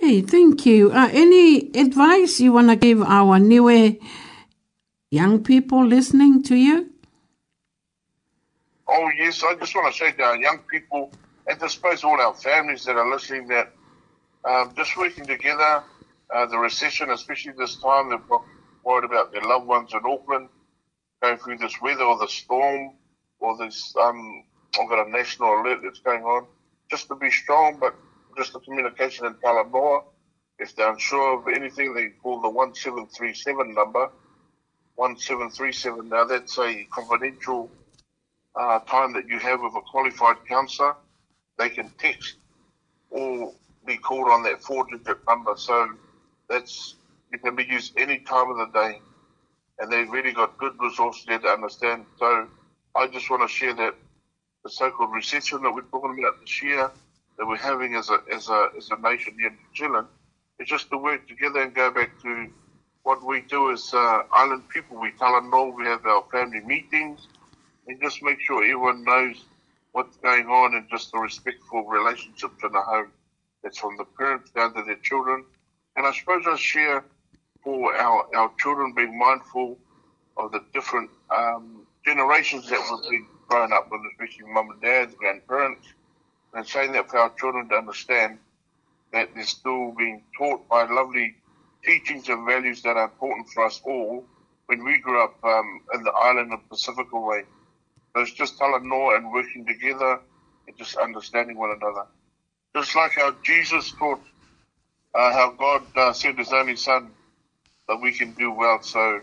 [0.00, 0.92] Hey, thank you.
[0.92, 3.90] Uh, any advice you want to give our newer
[5.10, 6.90] young people listening to you?
[8.88, 11.12] Oh yes, I just want to say to our young people,
[11.46, 13.72] and I suppose all our families that are listening, that
[14.44, 15.82] um, just working together,
[16.34, 18.38] uh, the recession, especially this time, they're
[18.84, 20.48] worried about their loved ones in Auckland,
[21.22, 22.92] going through this weather or the storm,
[23.38, 24.44] or this, um,
[24.80, 26.46] I've got a national alert that's going on.
[26.90, 27.94] Just to be strong, but
[28.36, 30.04] just the communication in Talanoa.
[30.58, 34.10] If they're unsure of anything, they call the 1737 number.
[34.96, 36.08] 1737.
[36.08, 37.70] Now that's a confidential
[38.54, 40.96] uh, time that you have with a qualified counsellor,
[41.58, 42.36] they can text
[43.10, 43.52] or
[43.90, 45.54] be called on that four-digit number.
[45.56, 45.88] So
[46.48, 46.94] that's
[47.32, 49.00] it can be used any time of the day,
[49.78, 52.06] and they've really got good resources there to understand.
[52.18, 52.48] So
[52.96, 53.94] I just want to share that
[54.64, 56.90] the so-called recession that we're talking about this year
[57.38, 60.06] that we're having as a as a as a nation here in New Zealand
[60.58, 62.48] is just to work together and go back to
[63.02, 65.00] what we do as uh, island people.
[65.00, 67.26] We tell them all we have our family meetings
[67.86, 69.36] and just make sure everyone knows
[69.92, 73.10] what's going on and just the respectful relationship in the home.
[73.62, 75.44] That's from the parents down to their children.
[75.96, 77.04] And I suppose I share
[77.62, 79.78] for our, our children being mindful
[80.36, 85.14] of the different um, generations that we've been growing up with, especially mum and dad,
[85.16, 85.86] grandparents,
[86.54, 88.38] and saying that for our children to understand
[89.12, 91.34] that they're still being taught by lovely
[91.84, 94.24] teachings and values that are important for us all
[94.66, 97.42] when we grew up um, in the island of Pacifica way.
[98.14, 100.20] So it's just Talanoa and working together
[100.66, 102.06] and just understanding one another.
[102.74, 104.20] Just like how Jesus taught,
[105.14, 107.10] uh, how God uh, sent his only son
[107.88, 108.80] that we can do well.
[108.82, 109.20] So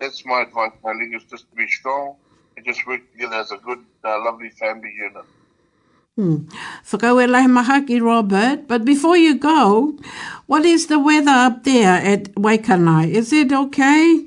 [0.00, 2.16] that's my advice, my is just to be strong
[2.56, 5.24] and just work together as a good, uh, lovely family unit.
[6.20, 8.68] Whakaue lai mahaki, Robert.
[8.68, 9.96] But before you go,
[10.46, 13.10] what is the weather up there at Waikanae?
[13.10, 14.26] Is it okay?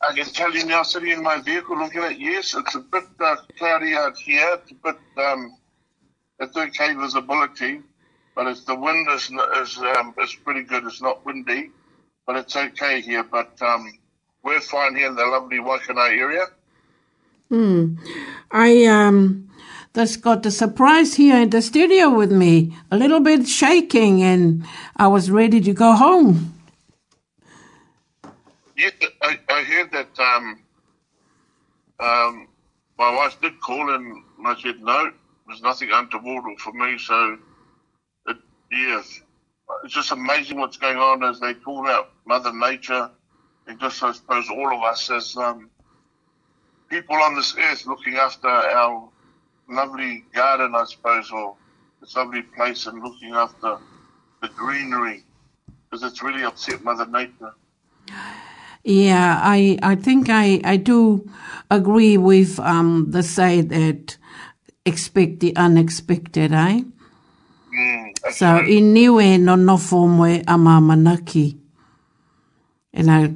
[0.00, 3.04] I can tell you now, sitting in my vehicle looking at, yes, it's a bit
[3.20, 4.58] uh, cloudy out here.
[4.62, 5.56] It's a bit, um,
[6.40, 7.80] it's okay visibility,
[8.34, 10.84] but it's, the wind is, is, um, is pretty good.
[10.84, 11.70] It's not windy,
[12.26, 13.24] but it's okay here.
[13.24, 13.92] But um,
[14.42, 16.46] we're fine here in the lovely Waikanae area.
[18.50, 19.48] I um
[19.94, 24.64] just got a surprise here in the studio with me, a little bit shaking, and
[24.96, 26.52] I was ready to go home.
[28.76, 28.92] Yes,
[29.22, 30.60] I, I heard that um,
[31.98, 32.48] um,
[32.98, 35.12] my wife did call and I said no,
[35.46, 36.98] there's nothing untoward for me.
[36.98, 37.38] So,
[38.26, 38.36] it,
[38.70, 39.20] yes,
[39.84, 43.10] it's just amazing what's going on as they call out Mother Nature,
[43.66, 45.70] and just I suppose all of us as um,
[46.88, 49.08] people on this earth looking after our
[49.68, 51.56] lovely garden, I suppose, or
[52.00, 53.78] this lovely place, and looking after
[54.42, 55.24] the greenery,
[55.90, 57.54] because it's really upset Mother Nature.
[58.84, 61.28] Yeah, I I think I I do
[61.70, 64.16] agree with um the say that
[64.86, 66.82] expect the unexpected, eh?
[67.76, 71.58] Mm, So i niwe no nofo moe a mamanaki.
[72.92, 73.34] And I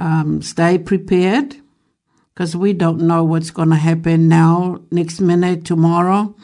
[0.00, 1.56] um, stay prepared
[2.34, 6.34] because we don't know what's going to happen now, next minute, tomorrow.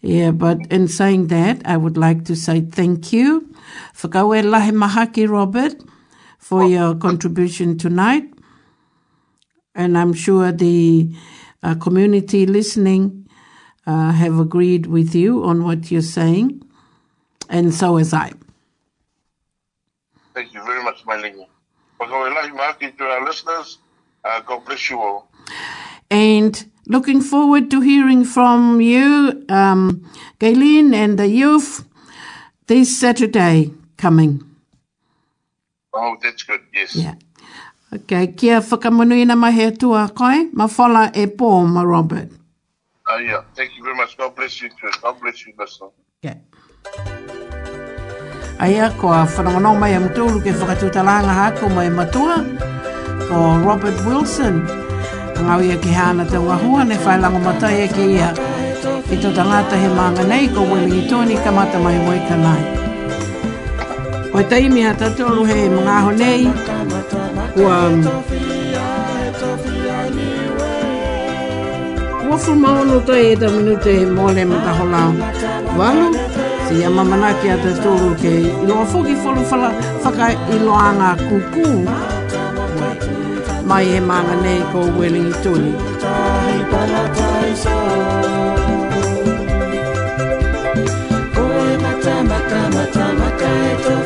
[0.00, 3.48] Yeah, but in saying that, I would like to say thank you.
[3.94, 5.74] Whakaue lahe mahaki, Robert,
[6.38, 8.24] for your contribution tonight.
[9.74, 11.10] And I'm sure the
[11.64, 13.26] uh, community listening
[13.86, 16.62] uh, have agreed with you on what you're saying,
[17.48, 18.32] and so is I.
[20.34, 21.46] Thank you very much, my lingo.
[22.00, 23.78] Whakawelahi maki to our listeners.
[24.24, 25.28] Uh, God bless you all.
[26.10, 30.10] And looking forward to hearing from you, um,
[30.40, 31.86] Gayleen and the youth,
[32.66, 34.42] this Saturday coming.
[35.92, 36.60] Oh, that's good.
[36.72, 36.96] Yes.
[36.96, 37.14] Yeah.
[37.94, 42.28] Okay, kia whakamunuina mai he tua koe, ma whala e pō ma Robert.
[43.06, 43.42] Uh, yeah.
[43.54, 44.16] Thank you very much.
[44.16, 44.90] God bless you too.
[45.00, 45.90] God bless you, listener.
[46.18, 46.40] Okay.
[48.58, 52.42] Aia, ko a whanongonong mai am tūru ke whakatutalanga hako mai matua,
[53.28, 54.66] ko Robert Wilson.
[55.38, 58.34] Ngau ia ki hana te wahua, ne whailango matai e ki ia
[59.06, 62.62] ki tō tangata he maanga nei, ko Wellingtoni kamata mai moi kanai.
[64.32, 66.42] Ko e taimi ha tatolu he mga aho nei,
[67.54, 68.02] kuan.
[72.20, 74.72] Kua maono tai e ta minute he mole ma ta.
[75.78, 76.08] Walu,
[76.66, 78.32] si ya mamanaki a te tūru ke
[78.62, 79.68] i fuki folu fala
[80.02, 80.56] whaka i
[81.28, 81.68] kuku.
[83.68, 85.72] Mai he manga nei ko Wellingi Tuni.
[91.34, 94.03] Koe mata mata mata mata e tōru.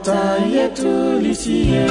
[0.00, 1.84] hata yetu lisie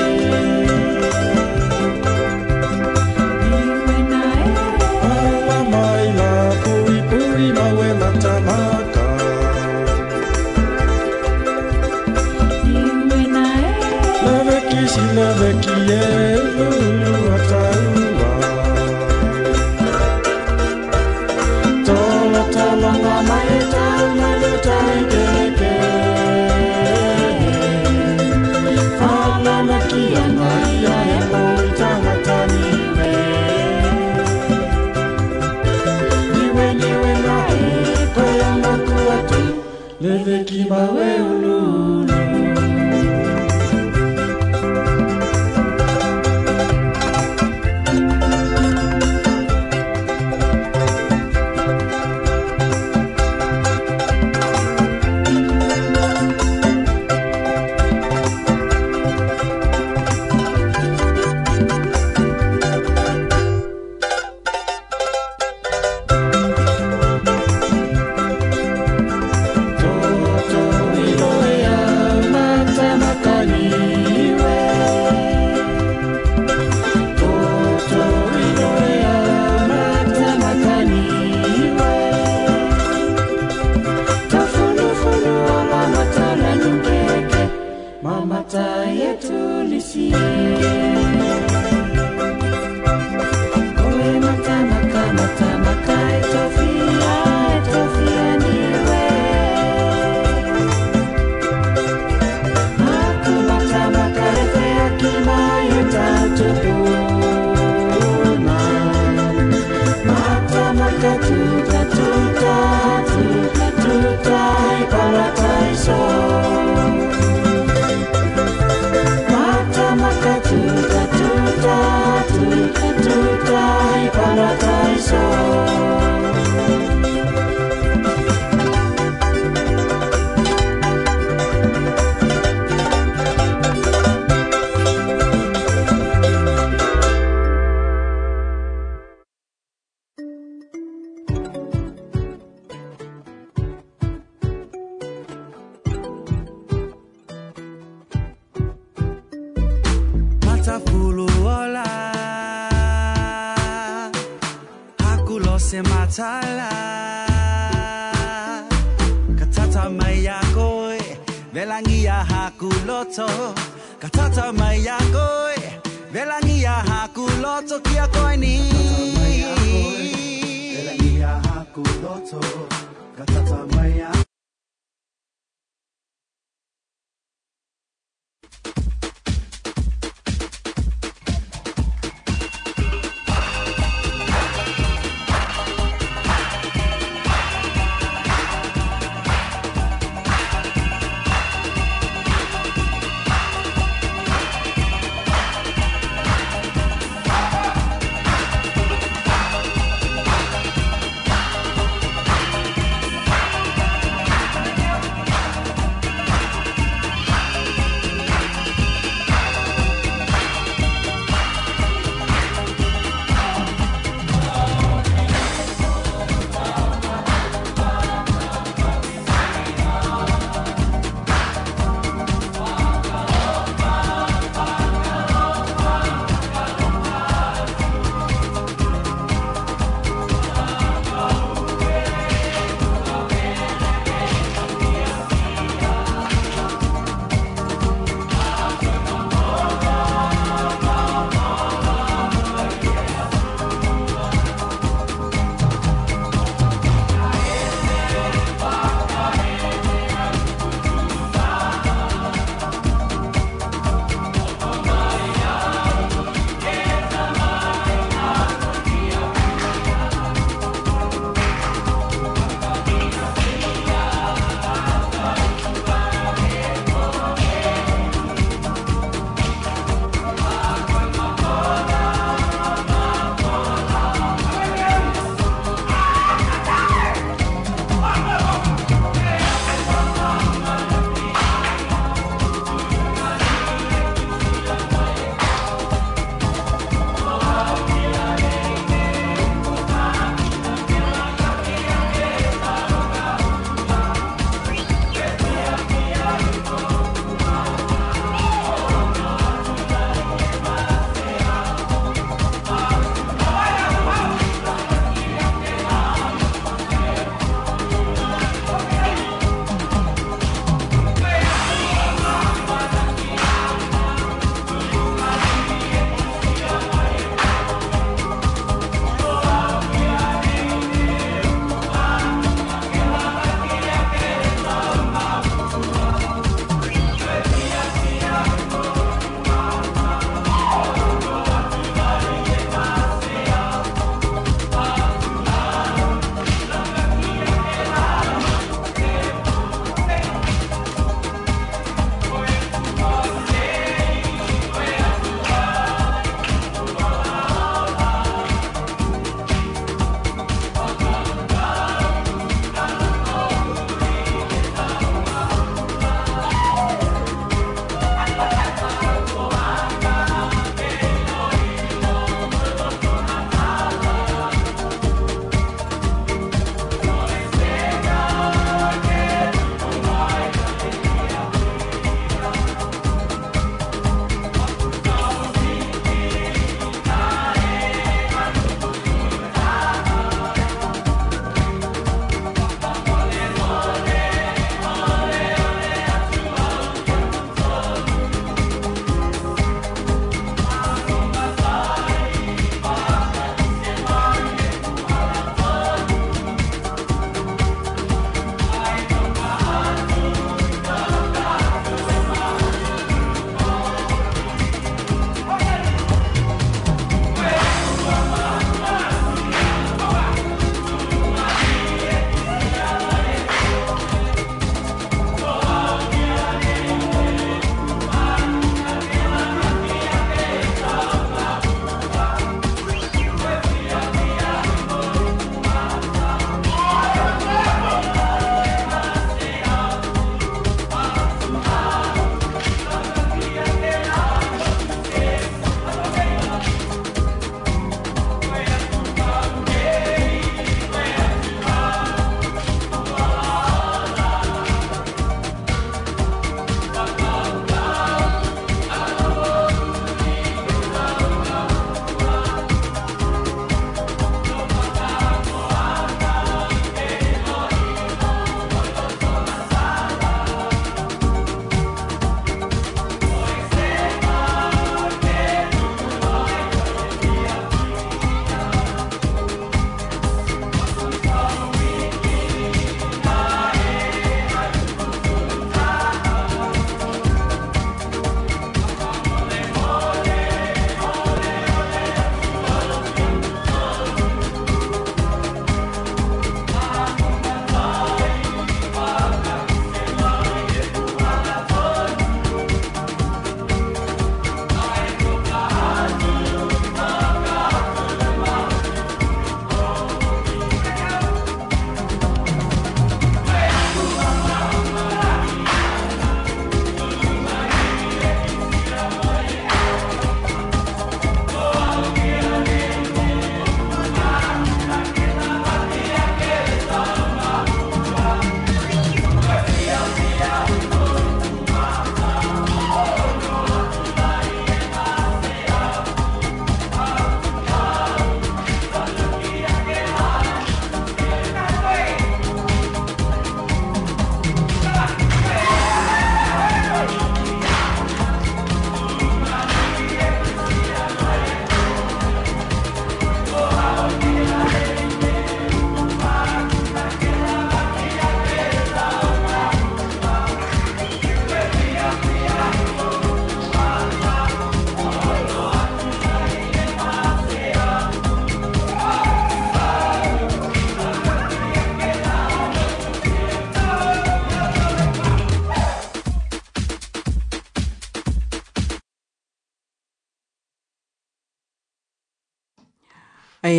[89.21, 90.78] To les.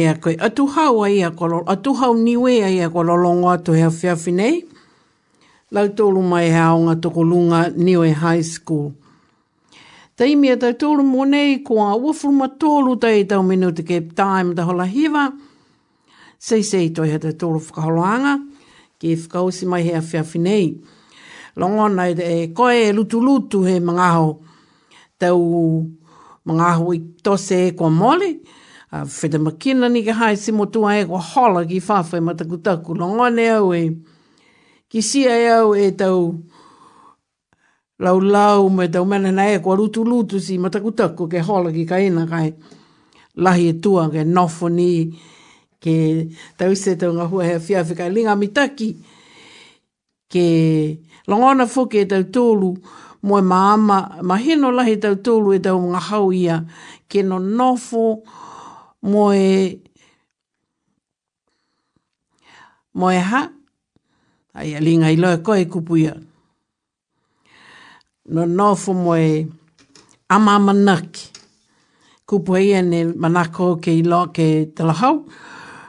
[0.08, 4.32] Atu hau ai a kolo, atu hau niwe ai a kolo longo atu hea whiawhi
[4.32, 4.64] nei.
[5.70, 8.90] Lau tōru mai hea o ngā toko lunga niwe high school.
[10.18, 13.84] Tei mea tau tōru mo nei ko a uafuru ma tōru tei tau minu te
[13.86, 15.30] Cape Time ta hola hiva.
[16.38, 18.34] Sei sei toi hea tau tōru whakaholoanga,
[18.98, 20.66] ki e whakausi mai hea whiawhi nei.
[21.56, 24.40] Longo nei e koe e lutu lutu he mga ho
[25.20, 25.86] tau
[26.46, 28.39] mga ho i tose e kua mole.
[28.92, 32.94] Uh, Whita makina ni ka hai si motua e kua hola ki whawhai matakutaku.
[32.98, 33.94] longone au e
[34.90, 36.42] ki sia e au e tau
[38.00, 41.86] lau lau me tau mena na e kua lutu lutu si matakutaku ke hola ki
[41.86, 42.50] kaina kai
[43.38, 45.14] lahi e tua ke nofo ni
[45.78, 46.26] ke
[46.58, 48.98] tau se tau ngā hua hea whiawhi kai linga mitaki
[50.26, 50.46] ke
[51.30, 52.74] longona fuke e tau tūlu
[53.22, 56.58] mo e maama mahino lahi tau tūlu e tau ngā hau ia
[57.06, 58.26] ke no nofo
[59.02, 59.80] mo e
[62.94, 63.42] mo e ha
[64.54, 66.14] ai alinga i loe koe kupuia
[68.30, 69.46] no nofo mo e
[70.28, 71.32] ama manaki.
[72.26, 75.26] Kupu ia ne manako ke i loa ke talahau.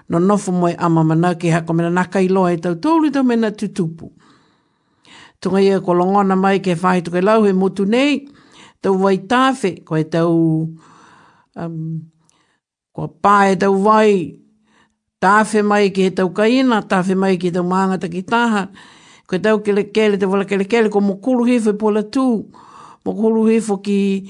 [0.10, 3.24] No nofo mo e ama manaki hako mena naka i loa e tau tōru tau
[3.24, 4.12] mena tutupu.
[5.40, 8.26] Tunga ia ko longona mai ke whahi tuke lau he motu nei.
[8.82, 10.34] Tau wai tāwhe ko e tau
[11.56, 12.02] um,
[12.92, 14.40] Kua pā e tau vai,
[15.24, 18.68] tāwhi mai ki he tau kaina, tāwhi mai ke tau māngata ki tāha
[19.32, 22.52] Koe tau kele kele te wala kele kele ko mo kulu hifo i pola tu
[23.06, 24.28] mo kulu hifo ki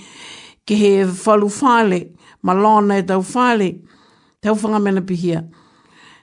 [0.62, 0.92] ki he
[1.24, 2.00] whalu fale
[2.46, 3.70] ma lona e tau fale
[4.46, 5.42] tau whanga mena pihia.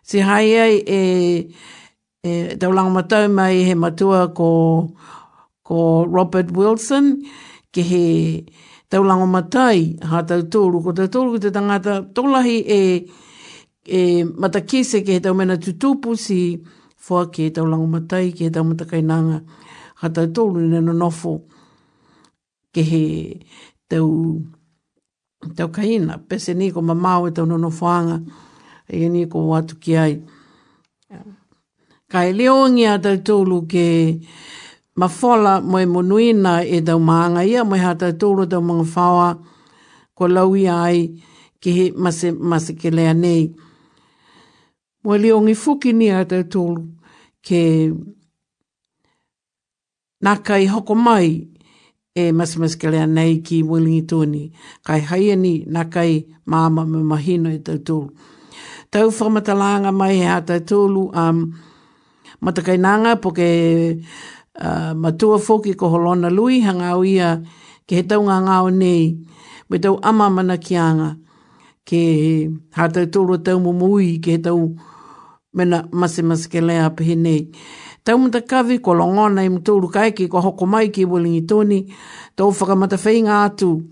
[0.07, 1.01] Si hai ai e,
[2.23, 4.51] e tau langa matau mai he matua ko
[5.67, 7.19] ko Robert Wilson
[7.75, 8.05] ki he
[8.89, 12.81] tau lango matai ha tau tōru, ko tau tōru ki te tangata tōlahi e
[13.89, 16.41] e matakese ki he tau mena tutupu si
[16.97, 19.43] fua ke he tau lango matai, ke he tau matakainanga,
[20.01, 21.35] ha tau tōru ni no nofo,
[22.73, 23.05] ke he
[23.89, 24.09] tau,
[25.57, 28.21] tau kaina, pese ni ko mamau e tau nono nofoanga,
[28.89, 30.15] e ni ko watu ki ai.
[32.09, 33.87] Kai e leongi a tau tōru ke
[34.99, 38.85] mafola mo e monuina e tau maanga ia, mo e ha tau tōru tau mga
[38.95, 39.29] whawa,
[40.17, 41.07] ko laui ai,
[41.63, 43.47] ki he mase, mase ke lea nei.
[45.05, 46.75] Mo e leongi fuki ni hata tau
[47.47, 47.63] ke
[50.19, 51.47] nā kai hoko mai
[52.19, 54.43] e masimaskelea nei ki Willingi Tūni.
[54.83, 58.11] Kai haia ni nā kai māma me mahino e tau tūlu.
[58.91, 61.45] Tau whamatalanga mai he a tau tūlu um,
[62.43, 64.38] matakai nanga po ke uh,
[64.95, 67.43] matua foki ko holona lui hangau ia
[67.87, 69.17] ke he taunga ngāo nei
[69.71, 71.17] me tau ama mana kianga
[71.89, 72.03] ke
[72.77, 74.75] ha tau tūlu tau mumui ke he tau
[75.55, 77.49] mena mase mase ke lea pehe nei.
[78.05, 81.81] Tau mata kawi ko longona i mtōru kaiki ko hoko mai ki wilingi tōni,
[82.37, 83.83] tau whakamata whainga atu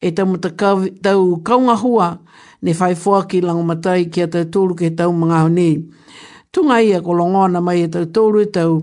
[0.00, 2.18] e tau mata kawi, tau kaunga hua
[2.62, 5.76] ne whai fua ki lango matai ki a tau tōru ke tau mga nei.
[6.52, 8.82] Tunga ia ko longona mai e tau tōru e tau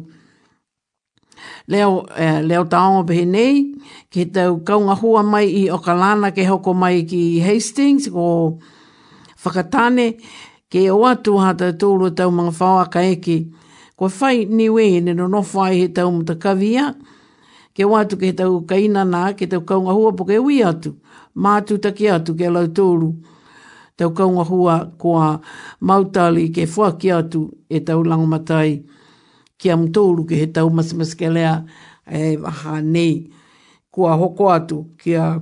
[1.68, 3.76] leo, eh, leo taonga pehe nei,
[4.10, 8.58] ke tau kaunga hua mai i Okalana ke hoko mai ki Hastings ko
[9.44, 10.18] whakatane,
[10.70, 13.38] ke o atu hata tau tau mga whawaka eki,
[13.96, 16.96] ko whai niwe ne no no whai he tau muta kawia,
[17.74, 20.96] ke o atu ke tau kaina nā, ke tau kaunga hua po ke ui atu,
[21.36, 23.14] mātu taki atu ke lau tūru.
[24.00, 25.42] Tau kaunga hua kua
[25.82, 28.99] mautali ke whaki atu e tau langomatai, ki
[29.60, 31.60] kia tōru ke he tau masimas ke lea
[32.08, 33.30] e waha nei,
[33.92, 35.38] kua hoko atu kia,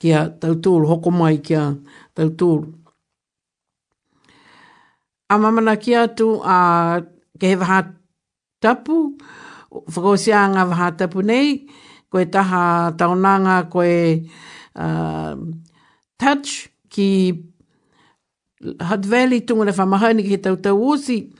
[0.00, 1.76] kia ki tau tōru, hoko mai kia a
[2.16, 2.72] tau tōru.
[5.30, 6.58] A mamana ki atu a
[7.38, 7.84] ke he waha
[8.60, 8.96] tapu,
[9.70, 11.68] whakosia ngā waha tapu nei,
[12.10, 14.26] koe taha taonanga koe
[14.74, 15.36] uh,
[16.18, 17.10] touch ki
[18.60, 21.30] Hutt Valley tunga na whamahani ki he tau tau osi,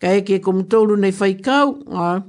[0.00, 2.22] ka eke ko mtoulu nei whaikau, a,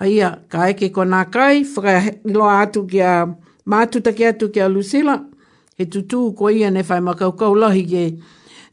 [0.00, 3.14] aia, ka eke ko nā kai, whakailoa atu ki a
[3.66, 5.20] mātuta ki atu ki a Lucilla,
[5.78, 8.04] he tutu ko ia nei whai makau kau lahi ke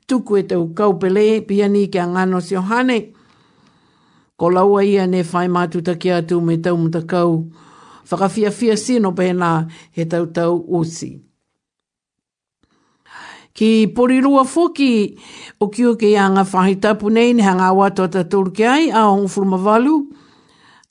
[0.07, 3.13] tuku e tau kaupele, pia ni ki a ngano si ohane.
[4.37, 7.51] Ko laua ia nei whai mātuta ki atu me tau muta kau.
[8.07, 11.26] Sino pēnā he tau tau usi
[13.57, 15.17] ki porirua foki
[15.59, 19.09] o kio o ke anga whahitapu nei ni hanga awato ta tōru ke ai, a
[19.09, 19.95] hongo furuma walu,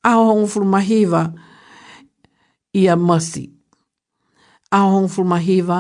[0.03, 1.31] a hongo furuma hiva
[2.75, 3.47] i a masi.
[4.75, 5.79] A hongo furuma hiva,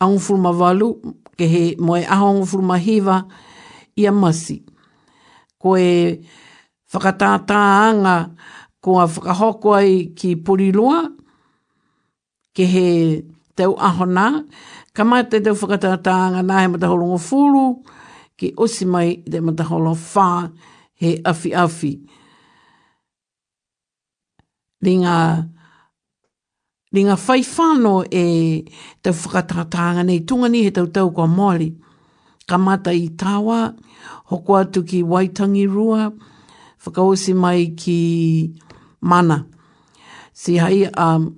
[0.00, 0.96] a hongo furuma walu,
[1.36, 3.20] ke he moe a hongo furuma hiva
[4.00, 4.62] i a masi.
[5.60, 6.16] Ko e
[6.96, 8.16] whakatātāanga
[8.80, 11.12] ko a whakahoko ai ki porirua,
[12.56, 12.88] ke he
[13.52, 14.46] tau ahona,
[14.96, 17.64] ka mai te tau whakatātānga nā he mataholongo fulu,
[18.40, 20.28] ki osi mai te mataholo whā
[21.02, 21.92] he afi afi.
[24.86, 25.16] Ringa,
[26.96, 28.24] ringa whai whāno e
[29.04, 31.74] tau whakatātānga nei tunga ni he tau tau kua mōli.
[32.46, 33.74] Ka mata i tāwa,
[34.30, 36.12] hoko atu ki Waitangi Rua,
[36.84, 38.00] whakaosi mai ki
[39.00, 39.42] mana.
[40.32, 41.34] Si hai, um,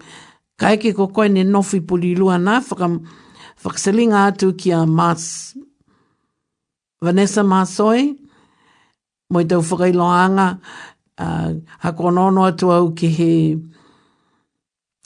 [0.60, 2.90] ka eke ko koe ne nofi puli lua nā, whaka,
[3.62, 5.54] whakasalinga atu ki a Mas,
[7.02, 8.14] Vanessa Masoi,
[9.30, 10.46] mo i tau whakailoanga,
[11.20, 11.50] uh,
[11.84, 13.32] hako nono atu au ki he,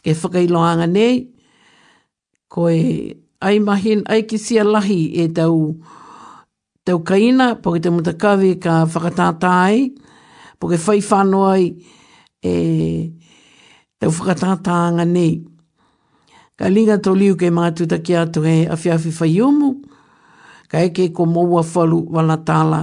[0.05, 1.27] ke whakailoanga nei,
[2.53, 5.75] ko e ai mahin, ai ki sia lahi e tau,
[6.85, 9.93] tau kaina, po ke te mutakawi ka whakatātai,
[10.61, 11.01] po ke whai
[11.57, 11.65] ai
[12.43, 12.55] e
[13.99, 15.52] tau whakatātanga nei.
[16.59, 19.71] Ka linga tō liu ke mātuta ki atu he awhiawhi whai umu,
[20.69, 22.83] ka eke ko moua whalu wala tāla,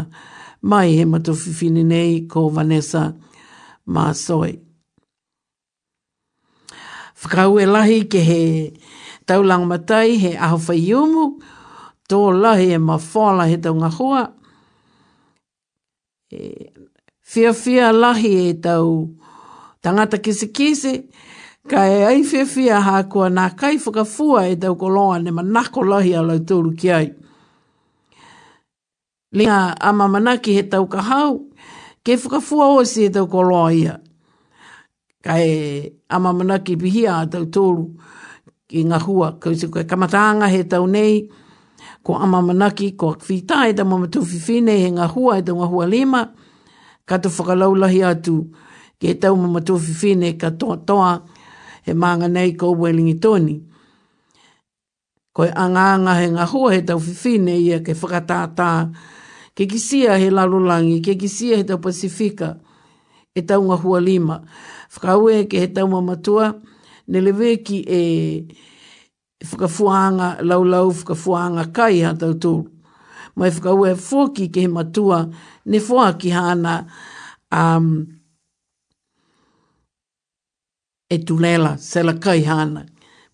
[0.62, 3.14] mai he matofifini nei ko Vanessa
[3.88, 4.60] Masoi.
[7.22, 8.42] Whakau e lahi ke he
[9.28, 11.26] taulang matai he aho whaiumu.
[12.10, 14.24] tō lahi e mawhala he taunga hoa.
[16.34, 16.74] E,
[17.22, 19.14] fia fia lahi e tau
[19.82, 20.94] tangata kise kise,
[21.68, 26.14] ka e ai fia fia kua nā kai whakafua e tau koloa ne manako lahi
[26.16, 27.10] a lau tūru ki ai.
[29.34, 31.50] Linga ama manaki he tau kahau,
[32.04, 34.00] ke whakafua o si e tau koloa ia.
[35.24, 37.86] Ka e ama manaki pihia a tau tūru
[38.70, 39.36] ki ngā hua.
[39.40, 41.28] Kau se koe kamatanga he tau nei,
[42.04, 45.68] ko ama manaki, ko whita e tau mamatu whiwhine he ngā hua e tau ngā
[45.68, 46.24] hua lima,
[47.06, 48.40] ka tu whakalaulahi atu
[49.00, 51.12] ki tau mamatu whiwhine ka toa toa
[51.90, 53.58] he maanga nei ko welingi tōni.
[55.40, 58.92] Anganga he ngā hua he tau whiwhine ia ke whakatātā,
[59.56, 62.58] ke kisia he lalulangi, ke kisia he tau Pasifika,
[63.34, 64.42] e tau ngā hua lima.
[64.92, 66.52] Whakaue ke he tau mamatua,
[67.08, 68.02] ne lewe ki e
[69.48, 72.68] whakafuanga, laulau whakafuanga kai ha tau tūru.
[73.40, 75.24] Mai whakaue fōki ke he matua,
[75.66, 76.82] ne fōa ki hana
[77.56, 78.19] um,
[81.10, 82.86] e tulela, sela kai hana,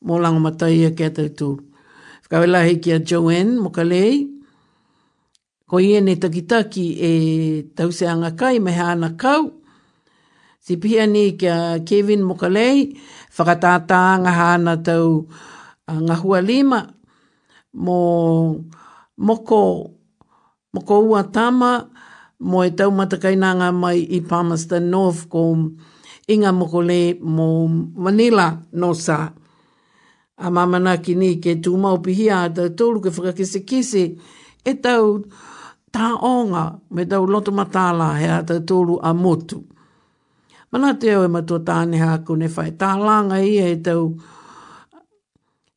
[0.05, 1.63] mō langa matai e ke tau tūru.
[2.23, 4.23] Whakawela hei kia Joanne Mokalei,
[5.67, 7.11] ko i ne takitaki e
[7.75, 9.51] tauseanga kai me hana kau.
[10.65, 12.95] Si pia ni kia Kevin Mokalei,
[13.35, 15.27] whakatātā ngā hana tau
[15.85, 16.81] ngā hua lima,
[17.75, 17.99] mō
[19.17, 19.61] moko,
[20.73, 21.73] moko ua tama,
[22.39, 25.43] mo e tau matakainanga mai i Palmerston North ko
[26.27, 29.31] inga mokole mo Manila no sa.
[30.37, 34.03] A mamana ki ni ke tū maupihia a tōru ke whakakise kise
[34.65, 35.23] e tau
[35.93, 39.63] tā onga me tau loto matala he a tōru a motu.
[40.71, 42.71] Mana te au e matua tāne hako ne whai.
[42.75, 44.09] Tā langa ia e tau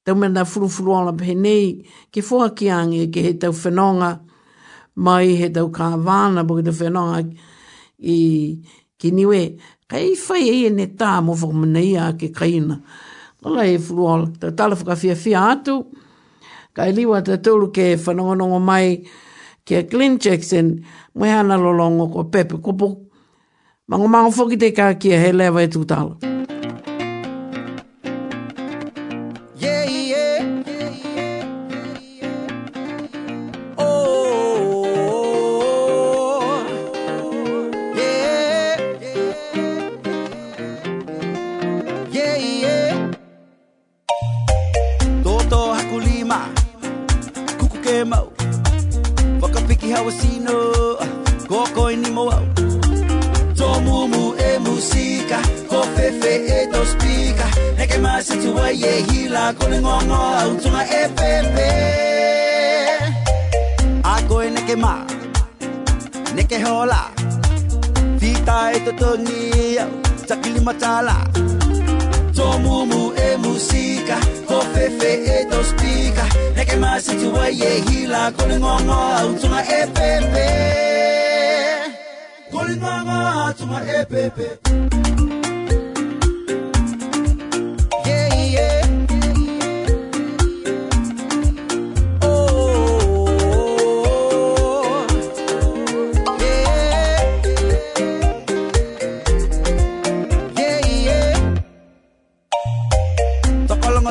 [0.03, 4.11] tau mena furufuru ala pe nei ke fua ki ange ke he tau whenonga
[4.97, 7.23] mai he tau ka vāna po ke tau whenonga
[8.01, 8.19] i
[8.99, 9.43] ki niwe.
[9.89, 12.77] Kai whai e ne tā mo whakamana a ke kaina.
[13.45, 15.81] Ola e furu ta tala whakawhia fia atu.
[16.77, 19.03] Kai liwa te tūru ke whanongonongo mai
[19.65, 20.85] ke Glenn Jackson
[21.15, 23.09] mwe hana lolongo ko pepe kupu
[23.89, 26.19] Mango mango foki te ka kia he lewa e tūtala.
[26.21, 26.38] Mm.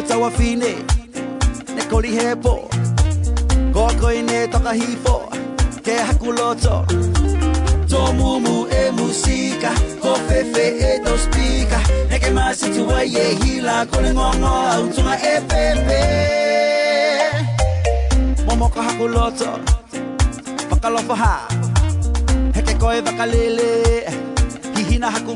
[0.03, 0.85] Fine
[1.75, 2.69] Ne kori he po
[3.73, 5.29] Ko koi ne toka hifo
[5.83, 6.85] Ke haku loto
[7.89, 9.71] Tō mumu e musika
[10.01, 11.79] Ko fefe e to spika
[12.09, 16.01] Ne ke masi tua ye hila Ko le ngongo au e pepe.
[18.45, 19.59] Momo ka haku loto
[20.69, 21.47] Whakalofa ha
[22.53, 24.05] Heke koe wakalele
[24.75, 25.35] Hihina haku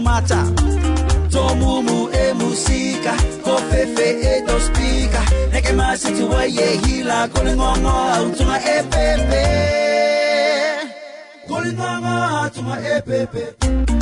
[1.32, 3.14] mata Tō mumu e musika
[3.44, 5.22] Ko fefe e to spika
[5.52, 9.44] Neke masi tua ye hila Ko le ngongo au tunga e pepe.
[11.48, 14.01] Ko le ngongo au e pepe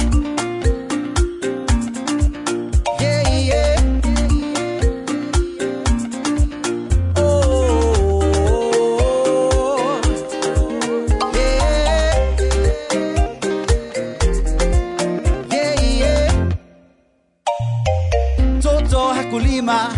[19.39, 19.89] Toto hakulima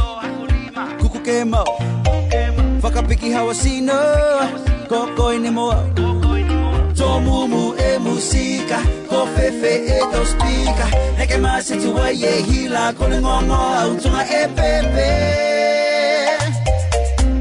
[1.01, 1.63] Kuku kemo.
[2.81, 3.97] Whakapiki hawasino.
[4.87, 5.75] Kokoi ne moa.
[6.93, 7.09] Tō
[7.79, 8.79] e musika.
[9.09, 10.85] Ko fefe e spika
[11.17, 12.93] Neke masi tua ye hila.
[12.93, 15.09] Ko le ngongo au tunga e pepe.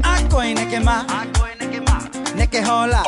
[0.03, 1.05] Akoi neke ma.
[2.35, 3.03] Neke hola.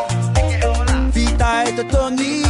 [1.13, 2.43] Fita e to tongi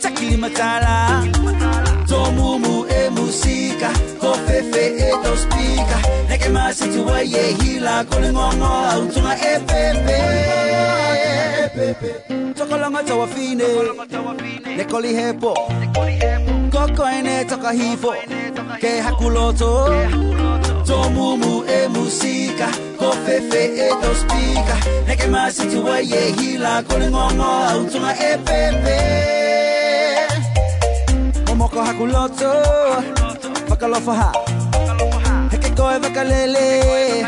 [0.00, 1.22] Takili matala.
[1.32, 3.90] Tō e musika
[4.20, 5.98] Ko fefe e to spika
[6.28, 10.14] Neke masi tua ye hila Ko le ngongo au tunga e pepe
[12.54, 13.64] Tokolonga tawa fine.
[14.76, 15.54] Ne koli hepo.
[16.70, 18.14] Koko ene toka hifo.
[18.80, 19.88] Ke hakuloto.
[20.86, 22.68] Tō mumu e musika
[22.98, 24.76] Ko fefe e to spika
[25.06, 26.94] Neke masi tua ye hila Ko
[31.64, 32.52] Momoko hakuloto
[33.68, 34.32] Whakalofa ha.
[35.50, 37.26] Heke koe wakalele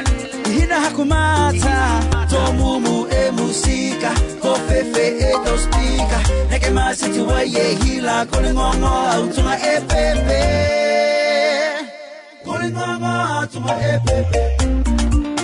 [0.55, 4.11] Hina hakumata Tō mumu e musika.
[4.43, 8.27] Ko fefe e to spika Neke masi tua ye hila.
[8.27, 10.41] Ko le ngongo au tunga e pepe.
[12.45, 13.47] Ko ngongo au
[13.81, 15.36] e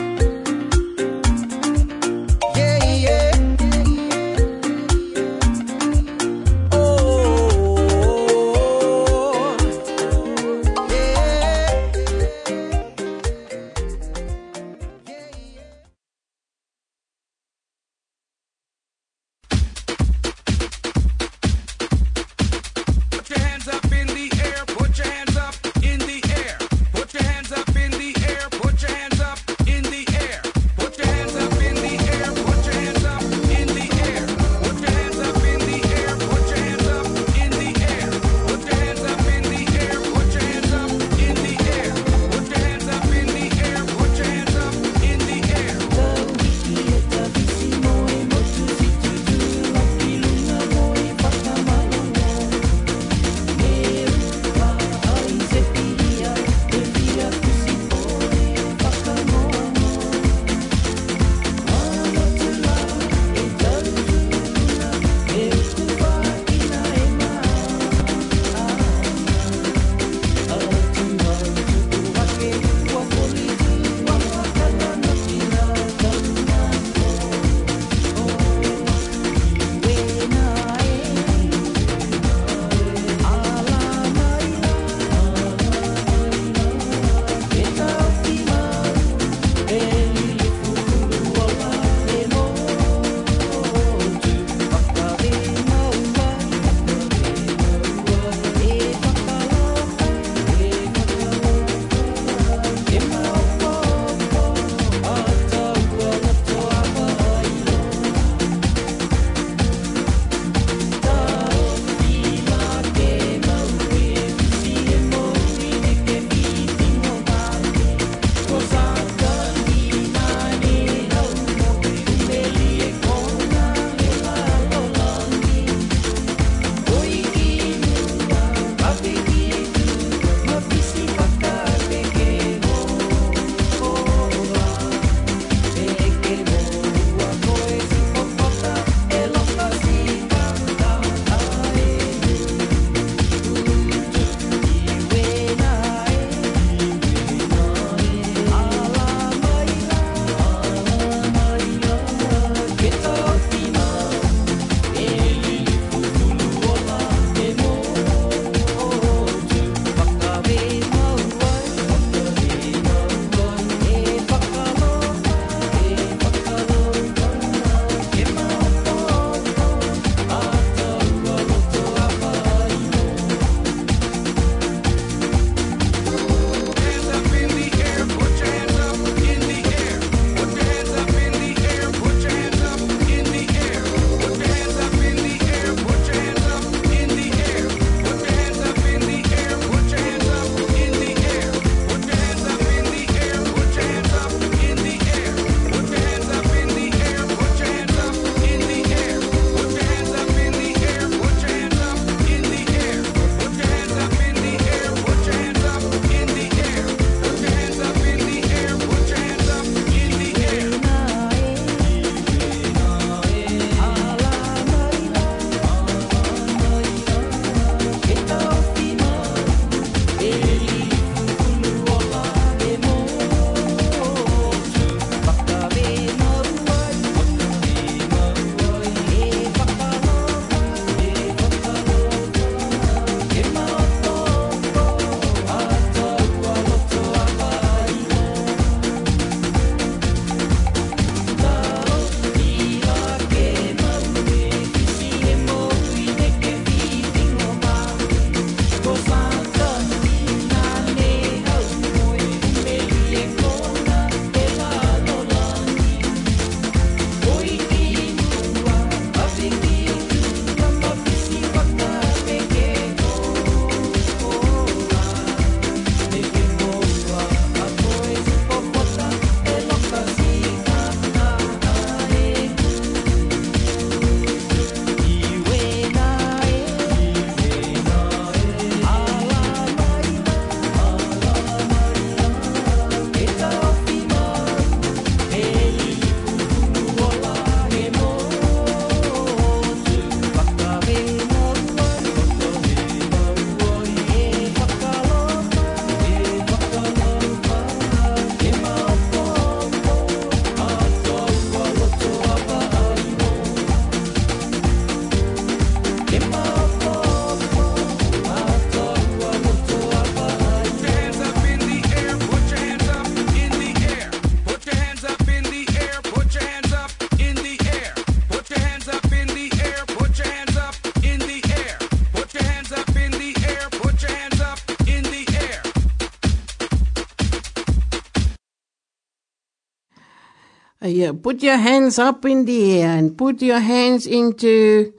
[331.22, 334.92] put your hands up in the air and put your hands into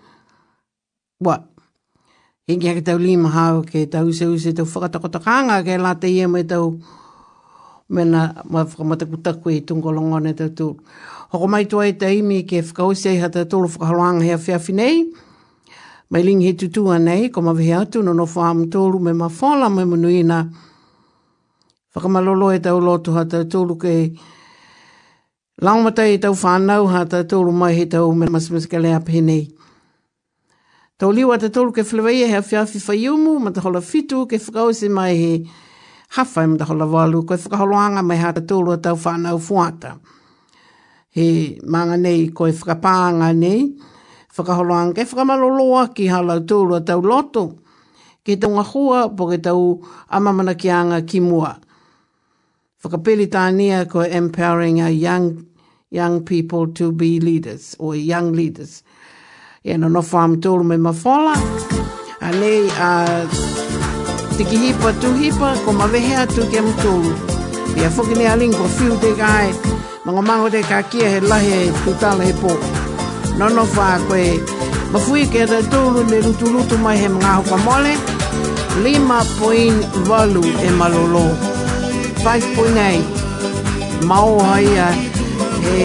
[1.19, 1.45] what?
[2.47, 6.07] He kia ke tau lima hau ke tau se use tau whakatakotakanga ke la te
[6.07, 6.79] ia mai tau
[7.89, 10.67] mena ma whakamataputaku i tungolongone tau tū.
[11.31, 15.05] Hoko mai tua e te imi ke whakause i hata tūlu whakaharoanga hea whiawhi nei.
[16.09, 19.27] Mai lingi he tutua nei, ko ma vihe atu no no whaamu tōru me ma
[19.27, 20.43] whala me munuina.
[21.95, 23.93] Whakamalolo e tau lotu hata tōru ke
[25.61, 29.53] Laumata i tau whanau hata tōru mai he tau me masmas ka lea nei.
[30.97, 34.89] Tau liwa te tōru ke whileweia hea whiawhi whaiumu, ma te hola fitu ke whakause
[34.89, 35.45] mai he
[36.15, 39.99] hawhai ma te hola walu, koe whakaholoanga mai hata tolu a tau whanau fuata.
[41.11, 43.77] He manga nei koe whakapāanga nei,
[44.35, 47.59] whakaholoanga ke whakamaloloa ki halau tolu a tau loto,
[48.25, 51.59] ke tau ngahua po ke tau amamana ki anga ki mua.
[52.83, 55.47] Whakapeli tānia ko empowering our young,
[55.89, 58.83] young people to be leaders, or young leaders.
[59.63, 61.31] Ia no nofa am tōru me mawhola.
[62.19, 63.23] A nei a
[64.35, 67.15] tiki hipa tu hipa ko mawehe atu ke mtōru.
[67.79, 69.55] Ia whuki aling ko whiu te kai.
[70.03, 72.51] Mga mango te kakia he lahe tutala he pō.
[73.39, 74.27] No nofa a koe
[74.91, 77.95] mawhui ke te tōru ne rutu rutu mai he mga hoka mole.
[78.83, 79.79] Lima poin
[80.11, 81.52] walu e malolo.
[82.23, 84.05] 5.8.
[84.05, 84.87] Mao haia
[85.75, 85.77] e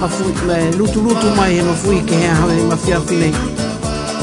[0.00, 3.34] mafui, me, lutu lutu mai e mafui ke hea hawe ma whiawhi nei.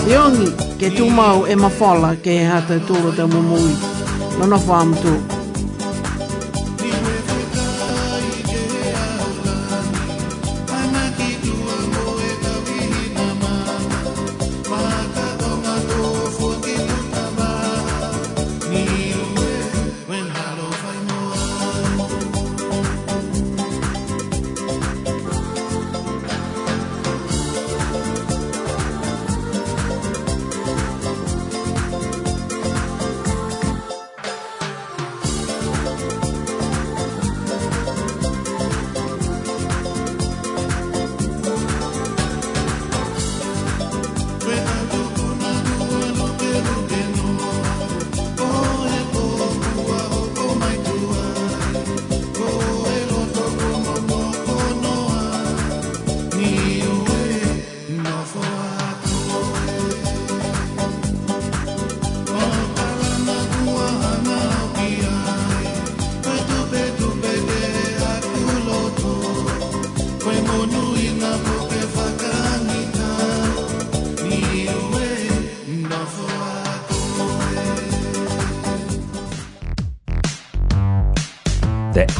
[0.09, 0.47] Iongi
[0.79, 3.73] ke tū mau e mawhala ke he hata tūro te mumui.
[4.39, 4.57] No no